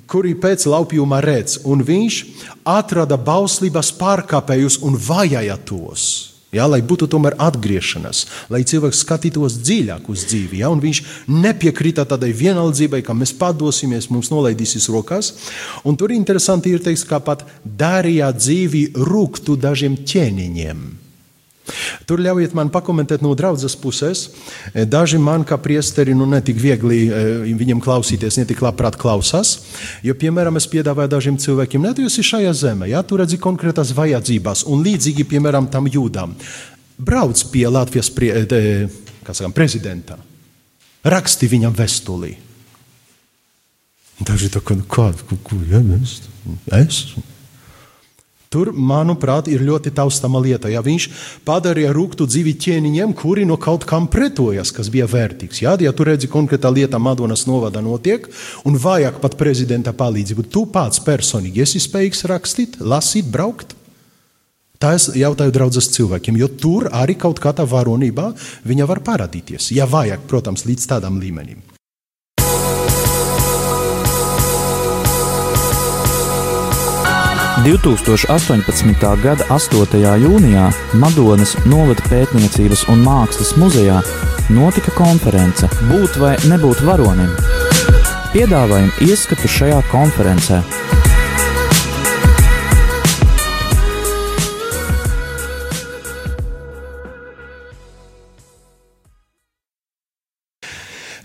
kuri 0.08 0.36
pēc 0.36 0.68
laupījuma 0.68 1.20
redz, 1.24 1.62
un 1.64 1.84
viņš 1.84 2.22
atrada 2.64 3.16
bauslības 3.16 3.92
pārkāpējus 4.00 4.80
un 4.84 4.96
vajāja 5.00 5.60
tos. 5.64 6.35
Ja, 6.56 6.66
lai 6.70 6.80
būtu 6.84 7.08
tomēr 7.12 7.36
atgriešanās, 7.42 8.24
lai 8.52 8.62
cilvēks 8.66 9.02
skatītos 9.04 9.60
dziļāk 9.60 10.10
uz 10.12 10.26
dzīvi. 10.30 10.62
Ja, 10.62 10.72
viņš 10.72 11.02
nepiekrita 11.30 12.06
tādai 12.08 12.32
vienaldzībai, 12.36 13.02
ka 13.06 13.16
mēs 13.16 13.34
padosimies, 13.36 14.10
mums 14.10 14.32
nolaidīsies 14.32 14.90
rokās. 14.92 15.34
Un 15.84 15.98
tur 16.00 16.14
interesanti 16.16 16.72
ir 16.72 16.84
teiks, 16.84 17.04
ka 17.08 17.20
pat 17.20 17.46
darīja 17.64 18.32
dzīvi 18.36 18.88
rūktu 18.96 19.58
dažiem 19.60 20.00
ķēniņiem. 20.06 21.05
Tur 22.06 22.22
ļaujiet 22.22 22.54
man 22.56 22.70
pakomentēt 22.72 23.24
no 23.24 23.32
draudzes 23.38 23.76
puses. 23.78 24.26
E, 24.72 24.84
daži 24.86 25.18
man, 25.22 25.44
kā 25.46 25.58
priesteri, 25.62 26.14
nu 26.16 26.28
netik 26.30 26.60
viegli 26.62 27.00
e, 27.06 27.24
viņam 27.58 27.82
klausīties, 27.84 28.38
netik 28.40 28.62
labprāt 28.64 28.98
klausās. 29.00 29.56
Jo, 30.06 30.16
piemēram, 30.18 30.58
es 30.60 30.68
piedāvāju 30.70 31.12
dažiem 31.16 31.40
cilvēkiem, 31.42 31.82
ne, 31.82 31.94
tu 31.96 32.06
esi 32.06 32.24
šajā 32.26 32.54
zemē, 32.56 32.90
ja 32.92 33.02
tu 33.06 33.18
redzi 33.20 33.40
konkrētas 33.42 33.92
vajadzības, 33.96 34.66
un 34.70 34.86
līdzīgi, 34.86 35.26
piemēram, 35.32 35.70
tam 35.72 35.90
jūdam. 35.90 36.36
Brauc 36.96 37.42
pie 37.52 37.66
Latvijas 37.68 38.08
prie, 38.14 38.32
de, 38.48 38.62
sakam, 39.26 39.52
prezidenta, 39.56 40.16
raksti 41.04 41.50
viņam 41.50 41.74
vēstulī. 41.76 42.36
Daži 44.26 44.48
tā 44.48 44.62
kā, 44.64 44.78
nu, 44.78 44.86
kādu, 44.88 45.26
ko, 45.28 45.36
ko, 45.44 45.58
ja, 45.68 45.82
es, 45.98 46.22
es, 46.78 47.00
Tur, 48.52 48.70
manuprāt, 48.70 49.48
ir 49.50 49.64
ļoti 49.66 49.90
taustama 49.96 50.38
lieta. 50.42 50.70
Ja 50.70 50.82
viņš 50.86 51.08
padarīja 51.46 51.90
rūktu 51.96 52.28
dzīvi 52.30 52.54
ķēniņiem, 52.62 53.14
kuri 53.18 53.46
no 53.48 53.58
kaut 53.58 53.86
kam 53.88 54.06
pretojas, 54.10 54.70
kas 54.74 54.90
bija 54.92 55.08
vērtīgs. 55.10 55.64
Ja, 55.64 55.74
ja 55.82 55.92
tu 55.96 56.06
redzi, 56.06 56.30
konkrēta 56.30 56.70
lieta 56.70 57.00
Madonas 57.02 57.46
novada 57.50 57.82
notiek, 57.82 58.28
un 58.68 58.78
vajag 58.78 59.18
pat 59.22 59.34
prezidenta 59.40 59.94
palīdzību, 59.96 60.46
tu 60.46 60.66
pats 60.70 61.02
personīgi 61.02 61.66
esi 61.66 61.82
spējīgs 61.82 62.26
rakstīt, 62.30 62.78
lasīt, 62.80 63.26
braukt. 63.32 63.74
Tā 64.78 64.92
es 64.94 65.08
jautāju 65.16 65.54
draudzes 65.56 65.88
cilvēkiem, 65.94 66.36
jo 66.36 66.50
tur 66.52 66.90
arī 66.92 67.16
kaut 67.18 67.40
kādā 67.42 67.64
varonībā 67.66 68.28
viņa 68.68 68.86
var 68.86 69.00
parādīties. 69.02 69.72
Ja 69.74 69.88
vajag, 69.88 70.28
protams, 70.28 70.66
līdz 70.68 70.92
tādam 70.92 71.16
līmenim. 71.18 71.65
2018. 77.66 78.94
gada 79.22 79.44
8. 79.50 79.98
jūnijā 80.22 80.68
Madonas 81.02 81.56
novada 81.66 82.04
pētniecības 82.06 82.84
un 82.92 83.02
mākslas 83.02 83.56
muzejā 83.58 83.96
notika 84.54 84.94
konference 84.94 85.66
Būt 85.88 86.14
vai 86.22 86.36
nebūt 86.46 86.84
varonim. 86.86 87.32
Piedāvājam 88.30 88.94
ieskatu 89.02 89.50
šajā 89.50 89.82
konferencē. 89.90 90.62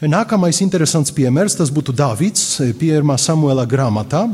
Nākamais 0.02 0.66
interesants 0.66 1.14
piemērs 1.14 1.62
būtu 1.70 1.94
Dāvids, 1.94 2.56
1. 2.66 3.20
Samuela 3.22 3.70
grāmatā. 3.70 4.32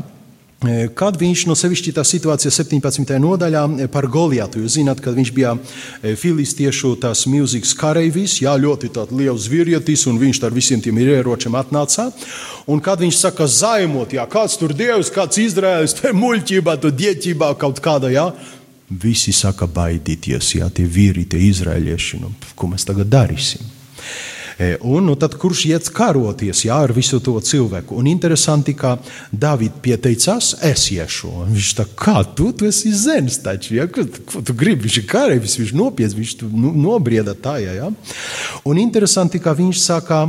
E, 0.58 0.88
kad 0.90 1.14
viņš 1.14 1.44
no 1.46 1.54
sevišķi 1.54 1.92
tā 1.94 2.02
situācija 2.02 2.50
17. 2.50 3.12
nodaļā 3.22 3.60
e, 3.78 3.84
par 3.94 4.08
Goliatu, 4.10 4.58
jūs 4.64 4.74
zināt, 4.80 4.98
kad 4.98 5.14
viņš 5.14 5.30
bija 5.36 5.52
e, 5.54 6.16
filistiešu 6.18 6.96
tās 6.98 7.22
milzīgs 7.30 7.76
kareivis, 7.78 8.40
jā, 8.42 8.56
ļoti 8.58 8.90
liels 9.14 9.46
vīrietis, 9.52 10.08
un 10.10 10.18
viņš 10.18 10.40
ar 10.48 10.56
visiem 10.56 10.82
tiem 10.82 10.98
ieročiem 10.98 11.54
atnāca. 11.54 12.08
Un 12.66 12.82
kad 12.82 12.98
viņš 12.98 13.20
saka, 13.20 13.46
zaimot, 13.46 14.16
jā, 14.18 14.26
kāds 14.26 14.58
tur 14.58 14.74
dievs, 14.74 15.12
kāds 15.14 15.38
izraēlis, 15.38 15.94
te 16.00 16.10
muļķībā, 16.10 16.74
tu 16.82 16.90
dietībā 16.90 17.52
kaut 17.60 17.78
kāda, 17.78 18.10
jā, 18.10 18.26
visi 18.90 19.30
saka 19.36 19.70
baidīties, 19.70 20.56
jā, 20.58 20.66
tie 20.74 20.88
vīri, 20.90 21.28
tie 21.30 21.38
izraēlieši, 21.52 22.18
nu, 22.24 22.34
ko 22.58 22.72
mēs 22.74 22.88
tagad 22.88 23.14
darīsim. 23.14 23.62
E, 24.58 24.76
un 24.80 25.04
nu, 25.06 25.14
tad 25.14 25.36
kurš 25.38 25.60
iet 25.68 25.88
karoties 25.94 26.64
jā, 26.66 26.74
ar 26.82 26.90
visu 26.90 27.20
to 27.22 27.36
cilvēku? 27.38 27.94
Un 28.00 28.08
interesanti, 28.10 28.74
ka 28.74 28.96
Dāvids 29.30 29.78
pieteicās, 29.84 30.56
es 30.66 30.88
iešu. 30.90 31.30
Un 31.44 31.52
viņš 31.54 31.68
tā 31.78 31.86
kā 31.94 32.24
tu, 32.34 32.50
tu 32.50 32.66
esi 32.66 32.90
zēns 32.90 33.38
taču, 33.44 33.76
ja? 33.78 33.86
ko, 33.86 34.02
ko 34.26 34.42
tu 34.42 34.56
gribi, 34.58 34.88
viņš 34.88 34.98
ir 34.98 35.06
kareivis, 35.12 35.54
viņš 35.60 35.74
nopietns, 35.78 36.16
viņš 36.18 36.34
nu, 36.50 36.72
nobrieda 36.74 37.36
tajā. 37.38 37.76
Ja? 37.78 37.92
Un 38.66 38.82
interesanti, 38.82 39.38
ka 39.38 39.54
viņš 39.54 39.84
saka 39.84 40.24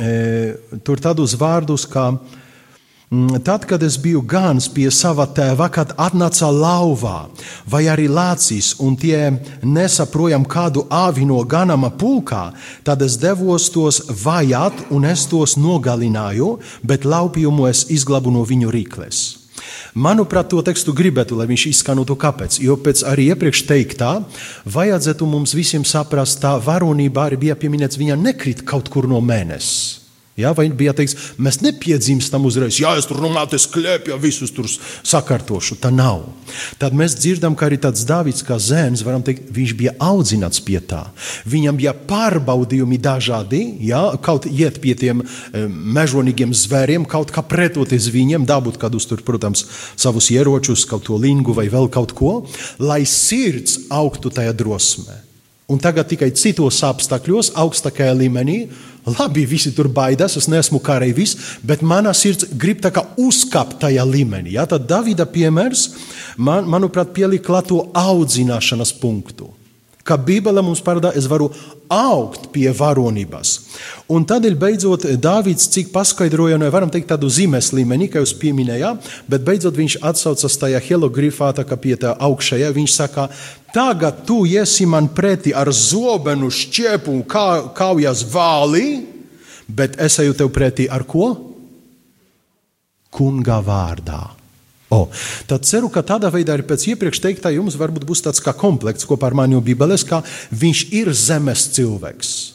e, 0.00 0.14
tur 0.80 1.04
tādus 1.04 1.36
vārdus, 1.36 1.84
kā 1.84 2.08
tad, 3.44 3.64
kad 3.68 3.82
es 3.82 3.98
biju 4.00 4.22
gans 4.24 4.68
pie 4.72 4.86
sava 4.90 5.26
tēva, 5.28 5.68
kad 5.72 5.92
atnāca 6.00 6.48
lauvā 6.48 7.26
vai 7.68 7.84
arī 7.92 8.08
lācīs, 8.08 8.72
un 8.80 8.96
tie 8.96 9.34
nesa 9.62 10.06
projām 10.08 10.46
kādu 10.48 10.86
āvi 10.88 11.26
no 11.28 11.42
ganama 11.44 11.92
pulkā, 11.92 12.50
tad 12.84 13.04
es 13.04 13.18
devos 13.20 13.68
tos 13.74 14.00
vajāt, 14.24 14.86
un 14.90 15.04
es 15.04 15.26
tos 15.28 15.58
nogalināju, 15.60 16.56
bet 16.82 17.04
laupījumu 17.04 17.68
es 17.68 17.86
izglabu 17.92 18.32
no 18.32 18.46
viņu 18.48 18.72
rīkles. 18.72 19.22
Manuprāt, 19.92 20.48
to 20.48 20.62
tekstu 20.64 20.94
gribētu, 20.96 21.36
lai 21.36 21.46
viņš 21.50 21.66
izskanotu 21.68 22.16
kāpēc. 22.16 22.56
Jo 22.64 22.78
pēc 22.80 23.04
arī 23.08 23.28
iepriekš 23.34 23.66
teiktā, 23.68 24.12
vajadzētu 24.64 25.28
mums 25.28 25.52
visiem 25.52 25.84
saprast, 25.84 26.40
tā 26.40 26.56
varonība 26.56 27.28
arī 27.28 27.42
bija 27.44 27.58
pieminēts, 27.60 28.00
viņa 28.00 28.16
nekrit 28.16 28.64
kaut 28.64 28.88
kur 28.92 29.08
no 29.10 29.20
mēnesis. 29.20 30.01
Ja, 30.32 30.54
vai 30.56 30.70
bija 30.72 30.94
teiks, 30.96 31.12
mēs 31.36 31.58
nepiedzimstam 31.60 32.46
uzreiz, 32.48 32.78
ja 32.80 32.94
es 32.96 33.04
tur 33.04 33.18
runāju, 33.20 33.52
es 33.58 33.66
klēpju, 33.68 34.14
ja 34.14 34.16
visus 34.20 34.48
tur 34.56 34.64
sakārtošu. 34.64 35.76
Tā 35.82 35.90
nav. 35.92 36.22
Tad 36.80 36.94
mēs 36.96 37.18
dzirdam, 37.18 37.52
ka 37.52 37.66
arī 37.66 37.76
tāds 37.82 38.06
Dāvids, 38.08 38.40
kā 38.46 38.56
zēns, 38.56 39.02
varam 39.04 39.20
teikt, 39.26 39.50
viņš 39.52 39.74
bija 39.76 39.92
audzināts 40.00 40.62
pie 40.64 40.78
tā. 40.88 41.02
Viņam 41.52 41.76
bija 41.76 41.92
pārbaudījumi 42.08 42.96
dažādi, 43.04 43.60
ja, 43.84 44.00
kaut 44.24 44.48
iet 44.48 44.78
pie 44.80 44.94
tiem 44.96 45.20
mežonīgiem 45.98 46.54
zvēriem, 46.56 47.04
kaut 47.04 47.34
kā 47.34 47.44
pretoties 47.44 48.08
viņiem, 48.14 48.46
dabūt 48.48 48.78
kādus 48.80 49.10
tur, 49.10 49.20
protams, 49.26 49.66
savus 50.00 50.30
ieročus, 50.32 50.86
kaut 50.88 51.04
to 51.10 51.18
lingu 51.20 51.52
vai 51.52 51.66
vēl 51.68 51.92
kaut 51.92 52.16
ko, 52.16 52.32
lai 52.80 53.02
sirds 53.04 53.82
augtu 53.92 54.32
tajā 54.32 54.56
drosmē. 54.56 55.18
Un 55.72 55.78
tagad 55.80 56.08
tikai 56.10 56.32
citos 56.36 56.82
apstākļos, 56.84 57.52
augstākajā 57.56 58.12
līmenī, 58.18 58.56
Labi, 59.02 59.42
visi 59.50 59.72
tur 59.74 59.88
baidās, 59.90 60.36
es 60.38 60.46
neesmu 60.46 60.78
karavīrs, 60.82 61.34
bet 61.66 61.80
manā 61.82 62.12
sirds 62.14 62.46
grib 62.54 62.78
uzkāpt 63.18 63.80
tajā 63.82 64.04
līmenī. 64.06 64.54
Ja? 64.54 64.66
Tad 64.70 64.86
Davida 64.86 65.26
piemērs, 65.26 65.88
man, 66.38 66.68
manuprāt, 66.70 67.10
pielika 67.16 67.62
to 67.66 67.80
audzināšanas 67.98 68.94
punktu. 69.02 69.50
Kā 70.02 70.16
Bībele 70.18 70.62
mums 70.66 70.82
parāda, 70.82 71.12
es 71.14 71.28
varu 71.30 71.46
augt 71.92 72.48
pie 72.54 72.66
varonības. 72.74 73.52
Un 74.10 74.24
tādēļ 74.26 74.56
beidzot 74.58 75.06
Dāvids, 75.22 75.68
cik 75.70 75.92
paskaidroja, 75.94 76.58
no 76.58 76.66
nu, 76.66 76.72
varam 76.74 76.90
teikt 76.90 77.12
tādu 77.12 77.30
zīmes 77.30 77.70
līmenī, 77.76 78.08
kā 78.10 78.22
jūs 78.22 78.34
pieminējāt, 78.40 79.12
bet 79.30 79.46
beidzot 79.46 79.78
viņš 79.78 80.00
atsaucas 80.10 80.58
tajā 80.58 80.82
helogrifā, 80.88 81.52
tā 81.54 81.66
kā 81.68 81.78
pie 81.78 81.94
tā 82.02 82.16
augšējā, 82.18 82.72
viņš 82.74 82.96
saka, 82.96 83.28
tagad 83.74 84.24
tu 84.26 84.42
iesi 84.48 84.88
man 84.90 85.12
pretī 85.14 85.54
ar 85.54 85.70
zobenu 85.70 86.50
šķiepu 86.50 87.14
un 87.14 87.22
kā, 87.22 87.46
kaujas 87.78 88.26
vāli, 88.34 89.04
bet 89.70 90.00
es 90.02 90.18
eju 90.18 90.34
tev 90.34 90.50
pretī 90.50 90.90
ar 90.90 91.06
ko? 91.06 91.30
Kunga 93.12 93.62
vārdā. 93.62 94.41
O, 94.92 95.06
tad 95.48 95.64
ceru, 95.68 95.88
ka 95.92 96.04
tādā 96.04 96.28
veidā 96.32 96.56
arī 96.56 96.66
pēc 96.68 96.84
iepriekš 96.92 97.22
teiktā 97.24 97.52
jums 97.54 97.78
varbūt 97.80 98.04
būs 98.08 98.24
tāds 98.26 98.44
kā 98.44 98.52
komplekts 98.52 99.08
kopā 99.08 99.30
ar 99.30 99.38
mani 99.42 99.60
Bībeles, 99.64 100.04
kā 100.04 100.20
viņš 100.52 100.88
ir 100.92 101.14
zemes 101.16 101.70
cilvēks 101.72 102.51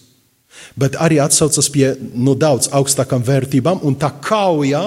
bet 0.75 0.97
arī 0.99 1.19
atsaucas 1.23 1.69
pie 1.71 1.91
nu, 2.13 2.35
daudz 2.37 2.69
augstākām 2.75 3.23
vērtībām. 3.25 3.81
Tā 3.99 4.09
kauja, 4.23 4.81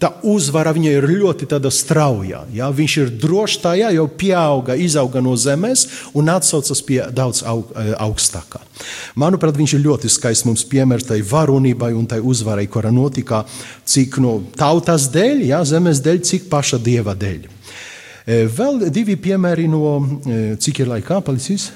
tā 0.00 0.12
uzvara 0.26 0.72
viņa 0.76 0.94
ir 0.96 1.08
ļoti 1.10 1.48
strauja. 1.70 2.44
Ja? 2.54 2.70
Viņš 2.74 2.96
ir 3.02 3.12
drošs 3.20 3.60
tajā, 3.62 3.92
jau 3.94 4.06
pieauga, 4.08 4.76
izauga 4.76 5.22
no 5.22 5.36
zemes 5.36 5.86
un 6.14 6.28
atsaucas 6.32 6.82
pie 6.82 7.00
daudz 7.12 7.42
aug, 7.46 7.70
e, 7.76 7.94
augstākā. 7.98 8.62
Manuprāt, 9.20 9.56
viņš 9.56 9.76
ir 9.76 9.84
ļoti 9.84 10.10
skaists 10.10 10.46
mums 10.48 10.64
piemērs 10.64 11.08
tai 11.08 11.20
varonībai 11.22 11.92
un 11.96 12.06
tai 12.08 12.20
uzvarai, 12.20 12.66
kura 12.66 12.90
notika 12.90 13.44
cik 13.84 14.20
no 14.22 14.40
tautas 14.56 15.10
dēļ, 15.12 15.46
ja? 15.52 15.64
zemes 15.64 16.02
dēļ, 16.04 16.22
cik 16.26 16.50
paša 16.52 16.80
dieva 16.82 17.14
dēļ. 17.18 17.48
E, 18.30 18.44
vēl 18.46 18.84
divi 18.92 19.16
piemēri 19.20 19.68
no 19.70 19.96
e, 20.00 20.40
cik 20.60 20.82
ir 20.82 20.90
laikā 20.92 21.20
palicis. 21.24 21.70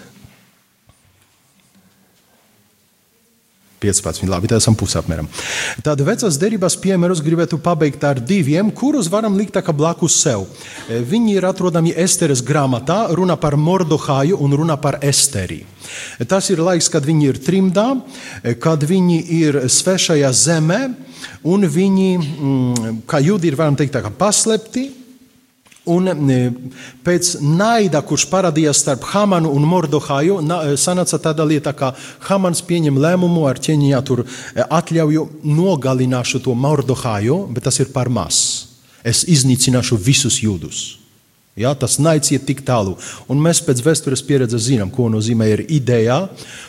15. 3.84 4.24
Labi, 4.30 4.48
tā 4.50 4.58
esam 4.60 4.76
pusē 4.78 5.00
apmēram. 5.02 5.28
Tad 5.84 6.00
vecās 6.06 6.38
derības 6.40 6.76
piemērus 6.80 7.22
gribētu 7.24 7.58
pabeigt 7.62 8.04
ar 8.06 8.20
diviem, 8.20 8.72
kurus 8.74 9.10
varam 9.12 9.36
likt 9.38 9.60
blakus 9.76 10.16
sev. 10.22 10.46
E, 10.88 11.00
viņi 11.04 11.36
ir 11.38 11.46
atrodami 11.48 11.94
Esteres 11.96 12.42
grāmatā, 12.44 13.04
runa 13.14 13.36
par 13.40 13.56
Mordohāju 13.56 14.40
un 14.40 14.56
runa 14.56 14.76
par 14.80 14.98
Esteri. 15.02 15.62
E, 16.18 16.24
tas 16.24 16.50
ir 16.50 16.62
laiks, 16.64 16.90
kad 16.92 17.04
viņi 17.04 17.28
ir 17.28 17.40
trimdā, 17.44 17.88
e, 18.42 18.54
kad 18.54 18.82
viņi 18.82 19.20
ir 19.38 19.60
svešajā 19.68 20.32
zemē, 20.32 20.82
un 21.44 21.68
viņi, 21.68 22.10
mm, 22.18 23.00
kā 23.08 23.20
jūdi 23.22 23.52
ir, 23.52 23.58
varam 23.60 23.76
teikt, 23.76 24.00
paslepti, 24.18 25.03
Un 25.84 26.08
e, 26.08 26.38
pēc 27.04 27.34
naida, 27.44 28.00
kurš 28.06 28.24
parādījās 28.30 28.80
starp 28.80 29.04
Hamanu 29.10 29.50
un 29.52 29.66
Mordohaju, 29.68 30.38
e, 30.40 30.76
sanāca 30.80 31.20
tāda 31.20 31.44
lieta, 31.44 31.74
ka 31.76 31.92
Hamans 32.30 32.64
pieņem 32.64 32.96
lēmumu 33.04 33.44
ar 33.50 33.60
ķēniņā 33.60 34.00
tur 34.08 34.24
e, 34.24 34.64
atļauju 34.64 35.28
nogalināšu 35.44 36.40
to 36.46 36.56
Mordohaju, 36.56 37.42
bet 37.52 37.68
tas 37.68 37.82
ir 37.84 37.92
par 37.92 38.08
maz. 38.08 38.40
Es 39.04 39.26
iznīcināšu 39.28 40.00
visus 40.00 40.40
jūdus. 40.40 41.03
Ja, 41.54 41.70
tas 41.78 42.00
naids 42.02 42.32
iet 42.34 42.48
tik 42.48 42.64
tālu. 42.66 42.96
Un 43.30 43.38
mēs 43.38 43.60
pēc 43.62 43.78
vēstures 43.86 44.24
pieredzes 44.26 44.64
zinām, 44.66 44.88
ko 44.90 45.04
nozīmē 45.06 45.46
ir 45.52 45.60
ideja, 45.70 46.16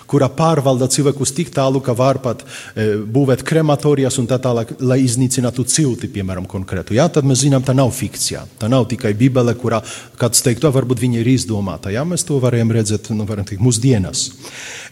kura 0.05 0.27
pārvalda 0.29 0.85
cilvēkus 0.93 1.33
tik 1.33 1.49
tālu, 1.55 1.81
ka 1.81 1.95
var 1.97 2.19
pat 2.21 2.43
e, 2.45 2.91
būvēt 3.01 3.41
krematorijas 3.49 4.19
un 4.21 4.29
tā 4.29 4.37
tālāk, 4.43 4.75
lai 4.85 4.99
iznīcinātu 5.01 5.65
cilti, 5.65 6.11
piemēram, 6.13 6.45
konkrētu. 6.45 6.93
Ja, 6.93 7.07
tad 7.09 7.25
mēs 7.25 7.41
zinām, 7.47 7.65
tā 7.65 7.73
nav 7.73 7.89
fikcija. 7.97 8.45
Tā 8.61 8.69
nav 8.69 8.85
tikai 8.93 9.15
Bībele, 9.17 9.57
kurā 9.57 9.81
kāds 10.21 10.45
teiktu, 10.45 10.69
varbūt 10.77 11.01
viņa 11.01 11.23
ir 11.23 11.33
izdomāta. 11.33 11.89
Ja, 11.89 12.05
mēs 12.05 12.27
to 12.29 12.37
varējām 12.45 12.77
redzēt 12.77 13.09
nu, 13.17 13.25
varam 13.25 13.49
teikt, 13.49 13.65
mūsdienas. 13.65 14.27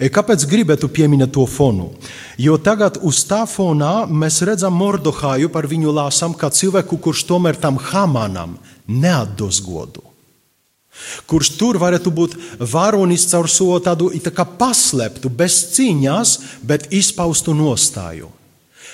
E, 0.02 0.10
kāpēc 0.10 0.50
gribētu 0.50 0.90
pieminēt 0.90 1.38
to 1.38 1.46
fonu? 1.46 1.92
Jo 2.42 2.58
tagad 2.58 2.98
uz 3.06 3.22
tā 3.30 3.44
fonā 3.46 4.08
mēs 4.10 4.42
redzam 4.42 4.74
Mordohāju, 4.74 5.54
par 5.54 5.70
viņu 5.70 5.94
lāsam, 6.02 6.34
kā 6.34 6.50
cilvēku, 6.50 6.98
kurš 6.98 7.28
tomēr 7.30 7.62
tam 7.62 7.78
Hamanam 7.94 8.58
neatdos 8.88 9.62
godu. 9.64 10.04
Kurš 11.26 11.56
tur 11.58 11.80
varētu 11.82 12.12
būt 12.14 12.36
varonis 12.70 13.26
caur 13.32 13.50
so 13.50 13.74
tādu 13.82 14.12
tā 14.22 14.46
paslēptu, 14.46 15.30
bez 15.30 15.58
cīņas, 15.74 16.38
bet 16.62 16.92
izpaustu 16.94 17.56
nostāju. 17.58 18.30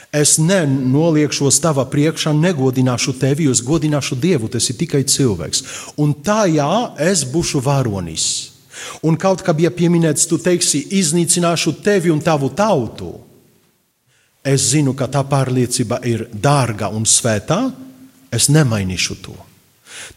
Es 0.09 0.39
nenoliekšos 0.41 1.59
tavā 1.61 1.83
priekšā, 1.85 2.31
negodināšu 2.33 3.13
tevi, 3.21 3.45
es 3.51 3.61
godināšu 3.61 4.17
Dievu, 4.17 4.47
tas 4.49 4.65
ir 4.71 4.77
tikai 4.79 5.03
cilvēks. 5.05 5.61
Un 6.01 6.15
tajā 6.25 6.95
es 7.11 7.27
būšu 7.29 7.61
varonis. 7.61 8.25
Un 9.05 9.19
kaut 9.19 9.43
kā 9.45 9.53
bija 9.53 9.69
pieminēts, 9.75 10.25
tu 10.25 10.39
teiksi, 10.41 10.81
iznīcināšu 10.97 11.75
tevi 11.83 12.09
un 12.09 12.23
tavu 12.25 12.49
tautu. 12.49 13.11
Es 14.41 14.71
zinu, 14.71 14.95
ka 14.97 15.09
tā 15.11 15.21
pārliecība 15.27 15.99
ir 16.07 16.25
dārga 16.33 16.89
un 16.95 17.05
svētā, 17.05 17.59
es 18.33 18.47
nemainīšu 18.49 19.19
to. 19.21 19.35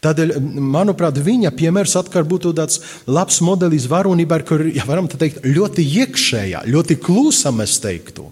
Tādēļ, 0.03 0.35
manuprāt, 0.59 1.19
viņa 1.23 1.53
piemērs 1.55 1.95
atkal 1.99 2.27
būtu 2.27 2.53
tāds 2.57 2.81
labs 3.07 3.39
modelis 3.45 3.87
varonībai, 3.91 4.41
kur, 4.47 4.65
ja 4.67 4.85
varam 4.87 5.07
teikt, 5.11 5.43
ļoti 5.45 5.85
iekšējā, 6.03 6.65
ļoti 6.69 6.99
klusa 7.03 7.53
mēs 7.55 7.79
teiktu. 7.83 8.31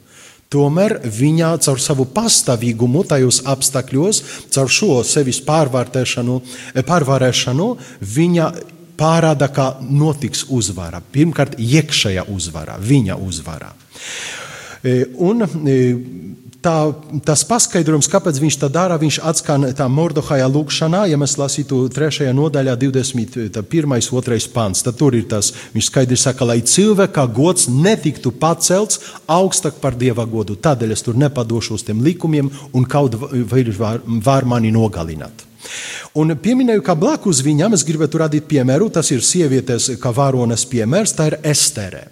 Tomēr 0.52 0.98
viņa 1.08 1.54
caur 1.64 1.80
savu 1.80 2.04
pastāvīgumu 2.12 3.06
tajos 3.08 3.40
apstākļos, 3.48 4.18
caur 4.52 4.68
šo 4.68 5.00
sevis 5.08 5.40
pārvarēšanu, 5.48 6.36
viņa 8.18 8.50
parāda, 9.00 9.48
ka 9.48 9.78
notiks 9.82 10.44
uzvara. 10.52 11.00
Pirmkārt, 11.14 11.56
iekšējā 11.56 12.28
uzvara, 12.36 12.76
viņa 12.78 13.16
uzvara. 13.24 13.72
E, 14.84 15.06
un 15.24 15.48
Tā, 16.62 16.94
tas 17.26 17.42
paskaidrojums, 17.50 18.06
kāpēc 18.12 18.38
viņš 18.38 18.56
tā 18.62 18.68
dara, 18.70 19.00
viņš 19.02 19.18
atskan 19.26 19.66
tā 19.74 19.88
Mordohaja 19.90 20.46
lūkšanā, 20.46 21.08
ja 21.10 21.18
mēs 21.18 21.34
lasītu 21.42 21.88
3. 21.90 22.28
nodaļā 22.38 22.76
21. 22.78 23.58
2. 23.66 24.40
pants. 24.54 24.86
Tad 24.86 25.00
tur 25.00 25.18
ir 25.18 25.26
tas, 25.32 25.50
viņš 25.74 25.90
skaidri 25.90 26.22
saka, 26.22 26.46
lai 26.46 26.60
cilvēka 26.62 27.26
gods 27.34 27.66
netiktu 27.66 28.30
pacelts 28.30 29.02
augstāk 29.26 29.82
par 29.82 29.98
dieva 29.98 30.28
godu. 30.30 30.54
Tādēļ 30.54 30.94
es 30.94 31.02
tur 31.02 31.18
nepadošu 31.18 31.80
uz 31.80 31.88
tiem 31.88 32.06
likumiem 32.06 32.54
un 32.78 32.86
kaut 32.86 33.18
vai 33.18 33.66
var, 33.74 34.06
var 34.06 34.46
mani 34.46 34.70
nogalināt. 34.70 35.51
Un 36.18 36.34
pieminēju, 36.36 36.84
ka 36.84 36.96
blakus 37.00 37.42
viņam 37.46 37.76
es 37.78 37.86
gribētu 37.88 38.20
radīt 38.22 38.48
piemēru. 38.50 38.90
Tas 38.94 39.12
ir 39.14 39.24
sievietes, 39.26 39.90
kā 40.02 40.12
varonas 40.16 40.66
piemērs, 40.68 41.16
tā 41.18 41.30
ir 41.32 41.38
Estere. 41.54 42.08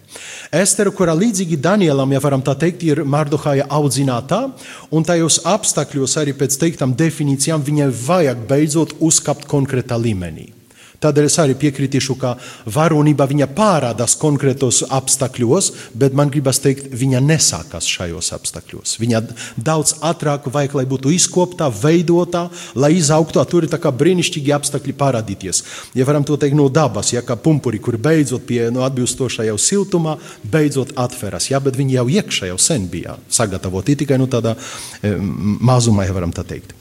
Estere, 0.55 0.93
kurā 0.95 1.13
līdzīgi 1.17 1.59
Danielam, 1.61 2.13
ja 2.13 2.21
varam 2.23 2.43
tā 2.45 2.55
teikt, 2.59 2.85
ir 2.87 3.03
Mardohaja 3.05 3.67
audzinātā, 3.69 4.45
un 4.91 5.05
tajos 5.05 5.41
apstākļos 5.49 6.17
arī 6.21 6.37
pēc 6.37 6.57
teiktām 6.61 6.95
definīcijām 6.97 7.65
viņai 7.65 7.91
vajag 8.05 8.47
beidzot 8.49 8.95
uzkāpt 8.99 9.49
konkrētā 9.51 9.99
līmenī. 9.99 10.58
Tādēļ 10.99 11.29
es 11.29 11.37
arī 11.39 11.55
piekritīšu, 11.59 12.15
ka 12.19 12.33
varonība 12.67 13.27
viņa 13.29 13.47
parādās 13.55 14.17
konkrētos 14.19 14.81
apstākļos, 14.91 15.71
bet 15.95 16.15
man 16.17 16.31
gribas 16.33 16.59
teikt, 16.59 16.89
viņa 16.91 17.21
nesākās 17.23 17.87
šajos 17.87 18.33
apstākļos. 18.35 18.97
Viņa 18.99 19.21
daudz 19.55 19.95
ātrāk 20.03 20.49
vajag, 20.51 20.75
lai 20.75 20.85
būtu 20.89 21.13
izkopta, 21.15 21.69
veidota, 21.71 22.47
lai 22.75 22.91
izaugtu. 22.97 23.39
Tur 23.49 23.65
ir 23.65 23.71
brīnišķīgi 24.01 24.53
apstākļi 24.57 24.95
parādīties. 24.99 25.63
Ja 25.95 26.07
varam 26.09 26.27
to 26.27 26.35
teikt 26.39 26.57
no 26.59 26.67
dabas, 26.73 27.13
ja 27.13 27.23
kā 27.23 27.39
pumpuri, 27.39 27.79
kur 27.79 27.97
beidzot 27.97 28.43
pie 28.49 28.67
no 28.73 28.83
atbilstošā 28.87 29.47
jau 29.47 29.57
siltumā, 29.57 30.17
beidzot 30.43 30.93
atveras. 30.99 31.49
Ja, 31.53 31.63
bet 31.63 31.79
viņi 31.79 31.95
jau 31.95 32.07
iekšā 32.19 32.51
jau 32.51 32.59
sen 32.59 32.89
bija 32.91 33.15
sagatavoti 33.31 33.95
tikai 34.03 34.19
no 34.19 34.27
tādā 34.27 34.57
e, 35.01 35.15
mazumā, 35.15 36.09
ja 36.09 36.15
varam 36.17 36.35
tā 36.35 36.43
teikt. 36.47 36.75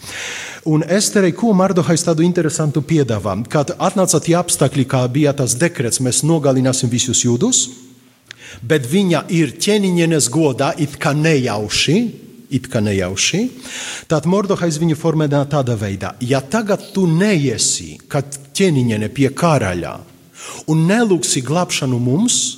Un 0.68 0.82
Esterei, 0.84 1.32
ko 1.32 1.54
Mardohais 1.56 2.02
tādu 2.04 2.20
interesantu 2.26 2.82
piedāvā? 2.84 3.32
Kad 3.48 3.70
atnāca 3.80 4.18
tie 4.20 4.34
apstākļi, 4.36 4.82
kā 4.84 5.00
bija 5.08 5.32
tas 5.32 5.54
dekrets, 5.56 6.02
mēs 6.04 6.20
nogalināsim 6.28 6.90
visus 6.92 7.22
jūdus, 7.24 7.62
bet 8.68 8.84
viņa 8.84 9.22
ir 9.32 9.54
ķēniņienes 9.56 10.28
godā, 10.28 10.74
it 10.76 10.98
kā 11.00 11.14
nejauši, 11.16 11.96
it 12.52 12.68
kā 12.68 12.82
nejauši, 12.84 13.40
tad 14.12 14.28
Mardohais 14.28 14.76
viņu 14.82 14.98
formē 15.00 15.30
tādā 15.32 15.72
veidā, 15.72 16.12
ja 16.20 16.42
tagad 16.44 16.84
tu 16.92 17.06
neiesi, 17.08 17.96
kad 18.04 18.36
ķēniņiene 18.52 19.08
pie 19.08 19.32
karaļa, 19.32 19.94
un 20.68 20.84
nelūksi 20.84 21.46
glābšanu 21.48 21.96
mums, 21.96 22.57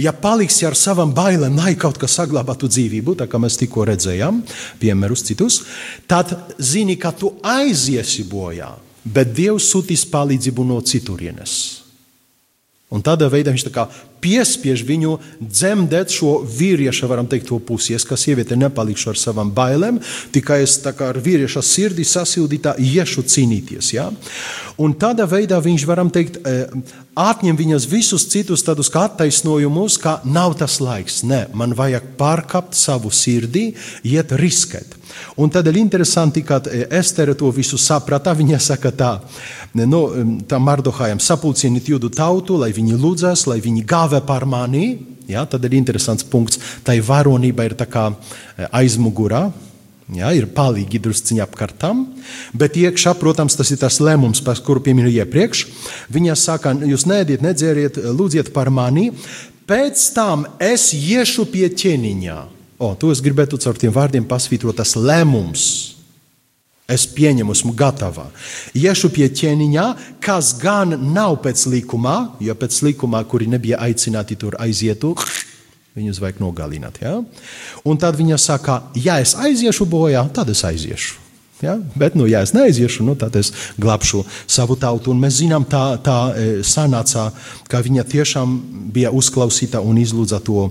Ja 0.00 0.12
paliksi 0.16 0.66
ar 0.66 0.76
savām 0.78 1.12
bailēm, 1.14 1.58
lai 1.58 1.74
kaut 1.78 1.98
kas 2.00 2.16
saglabātu 2.18 2.70
dzīvību, 2.70 3.16
tā 3.20 3.28
kā 3.30 3.40
mēs 3.42 3.58
tikko 3.60 3.86
redzējām, 3.90 4.42
piemērus 4.82 5.26
citus, 5.28 5.60
tad 6.10 6.34
zini, 6.58 6.96
ka 7.00 7.12
tu 7.12 7.34
aiziesi 7.42 8.26
bojā, 8.30 8.72
bet 9.04 9.34
Dievs 9.36 9.70
sūtīs 9.70 10.06
palīdzību 10.10 10.66
no 10.68 10.80
citurienes. 10.80 11.83
Un 12.94 13.02
tādā 13.02 13.26
veidā 13.30 13.50
viņš 13.50 13.66
piespiež 14.24 14.84
viņu 14.86 15.18
dzemdēt 15.42 16.14
šo 16.14 16.38
vīrieša, 16.46 17.08
varam 17.10 17.26
teikt, 17.28 17.48
to 17.50 17.58
pusi. 17.58 17.96
Es 17.96 18.06
kā 18.08 18.16
sieviete 18.16 18.56
nepalikšu 18.56 19.10
ar 19.12 19.20
savām 19.20 19.50
bailēm, 19.54 19.98
tikai 20.32 20.62
es 20.64 20.78
ar 20.86 21.18
vīrieša 21.20 21.62
sirdi 21.64 22.06
sasildītā 22.08 22.76
iešu 22.80 23.26
cīnīties. 23.34 23.92
Ja? 23.96 24.08
Un 24.80 24.94
tādā 24.98 25.26
veidā 25.30 25.60
viņš, 25.62 25.86
varam 25.86 26.10
teikt, 26.10 26.38
eh, 26.46 26.70
atņem 27.14 27.58
viņas 27.58 27.88
visus 27.90 28.26
citus 28.30 28.64
tādus 28.66 28.90
kā 28.90 29.08
attaisnojumus, 29.10 29.98
ka 29.98 30.20
nav 30.24 30.56
tas 30.58 30.80
laiks. 30.80 31.22
Nē, 31.22 31.54
man 31.54 31.74
vajag 31.74 32.14
pārkāpt 32.18 32.74
savu 32.74 33.10
sirdi, 33.10 33.74
iet 34.04 34.30
riskēt. 34.30 35.02
Un 35.36 35.50
ir 35.50 35.76
interesanti, 35.76 36.42
ka 36.42 36.60
e, 36.70 36.86
Estere 36.90 37.34
to 37.34 37.50
visu 37.50 37.78
saprata. 37.78 38.34
Viņa 38.34 38.58
saka 38.60 38.90
tā, 38.90 39.10
no, 39.74 40.02
tā 40.46 40.58
Mardohājam 40.58 41.20
sapulcieniet 41.20 41.88
jūdu 41.88 42.10
tautu, 42.14 42.56
lai 42.58 42.72
viņi 42.72 42.83
lūdzas, 42.92 43.46
lai 43.48 43.60
viņi 43.64 43.86
gāvē 43.88 44.20
par 44.28 44.44
mani. 44.44 44.98
Ja, 45.28 45.46
tad 45.48 45.64
ir 45.64 45.72
interesants 45.78 46.26
punkts. 46.28 46.60
Tā 46.84 46.98
varonība 47.00 47.64
ir 47.64 47.74
tā 47.80 47.86
kā 47.88 48.10
e, 48.12 48.66
aizmugurā. 48.68 49.46
Ja, 50.12 50.34
ir 50.36 50.50
palīgi 50.52 50.98
drusciņā 51.00 51.46
apkārtām, 51.46 52.02
bet 52.52 52.74
iekšā, 52.76 53.14
protams, 53.16 53.56
tas 53.56 53.70
ir 53.72 53.78
tas 53.80 53.96
lēmums, 54.04 54.42
par 54.44 54.60
kuru 54.60 54.82
pieminu 54.84 55.08
iepriekš. 55.08 55.62
Viņa 56.12 56.36
saka, 56.36 56.74
jūs 56.84 57.06
nēdiet, 57.08 57.40
nedzēriet, 57.40 57.96
lūdziet 58.12 58.52
par 58.52 58.68
mani, 58.68 59.08
pēc 59.64 60.04
tam 60.12 60.44
es 60.60 60.90
iešu 60.92 61.48
pie 61.48 61.70
ķēniņa. 61.72 62.36
O, 62.84 62.92
to 63.00 63.14
es 63.14 63.24
gribētu 63.24 63.56
caur 63.64 63.80
tiem 63.80 63.96
vārdiem 63.96 64.28
pasvītrot, 64.28 64.76
tas 64.82 64.92
lēmums. 64.98 65.64
Es 66.84 67.06
pieņemu, 67.08 67.54
esmu 67.56 67.72
gatava. 67.72 68.26
Iešu 68.76 69.08
pie 69.14 69.30
ķēniņa, 69.32 69.84
kas 70.20 70.52
gan 70.60 70.92
nav 71.14 71.38
pēc 71.44 71.64
likuma, 71.72 72.34
jo 72.44 72.52
pēc 72.60 72.82
likuma, 72.84 73.22
kuri 73.24 73.48
nebija 73.48 73.80
aicināti 73.86 74.36
tur 74.36 74.58
aizietu, 74.60 75.14
viņus 75.96 76.20
vajag 76.20 76.42
nogalināt. 76.44 77.00
Ja? 77.00 77.16
Un 77.88 78.00
tad 78.00 78.20
viņa 78.20 78.36
saka, 78.36 78.82
ja 79.00 79.16
es 79.22 79.32
aiziešu 79.32 79.88
bojā, 79.88 80.26
tad 80.36 80.52
es 80.52 80.60
aiziešu. 80.66 81.23
Ja? 81.62 81.78
Bet, 81.94 82.14
nu, 82.18 82.26
ja 82.26 82.42
es 82.42 82.50
neaiziešu, 82.52 83.04
nu, 83.06 83.14
tad 83.14 83.36
es 83.38 83.52
glābšu 83.78 84.24
savu 84.50 84.74
tautu. 84.76 85.12
Un 85.14 85.20
mēs 85.22 85.38
zinām, 85.38 85.62
tā, 85.70 85.82
tā 86.02 86.16
e, 86.34 86.46
sanāca, 86.66 87.28
ka 87.70 87.78
viņa 87.84 88.04
tiešām 88.10 88.56
bija 88.94 89.12
uzklausīta 89.14 89.78
un 89.78 90.00
izlūdza 90.02 90.40
to 90.44 90.68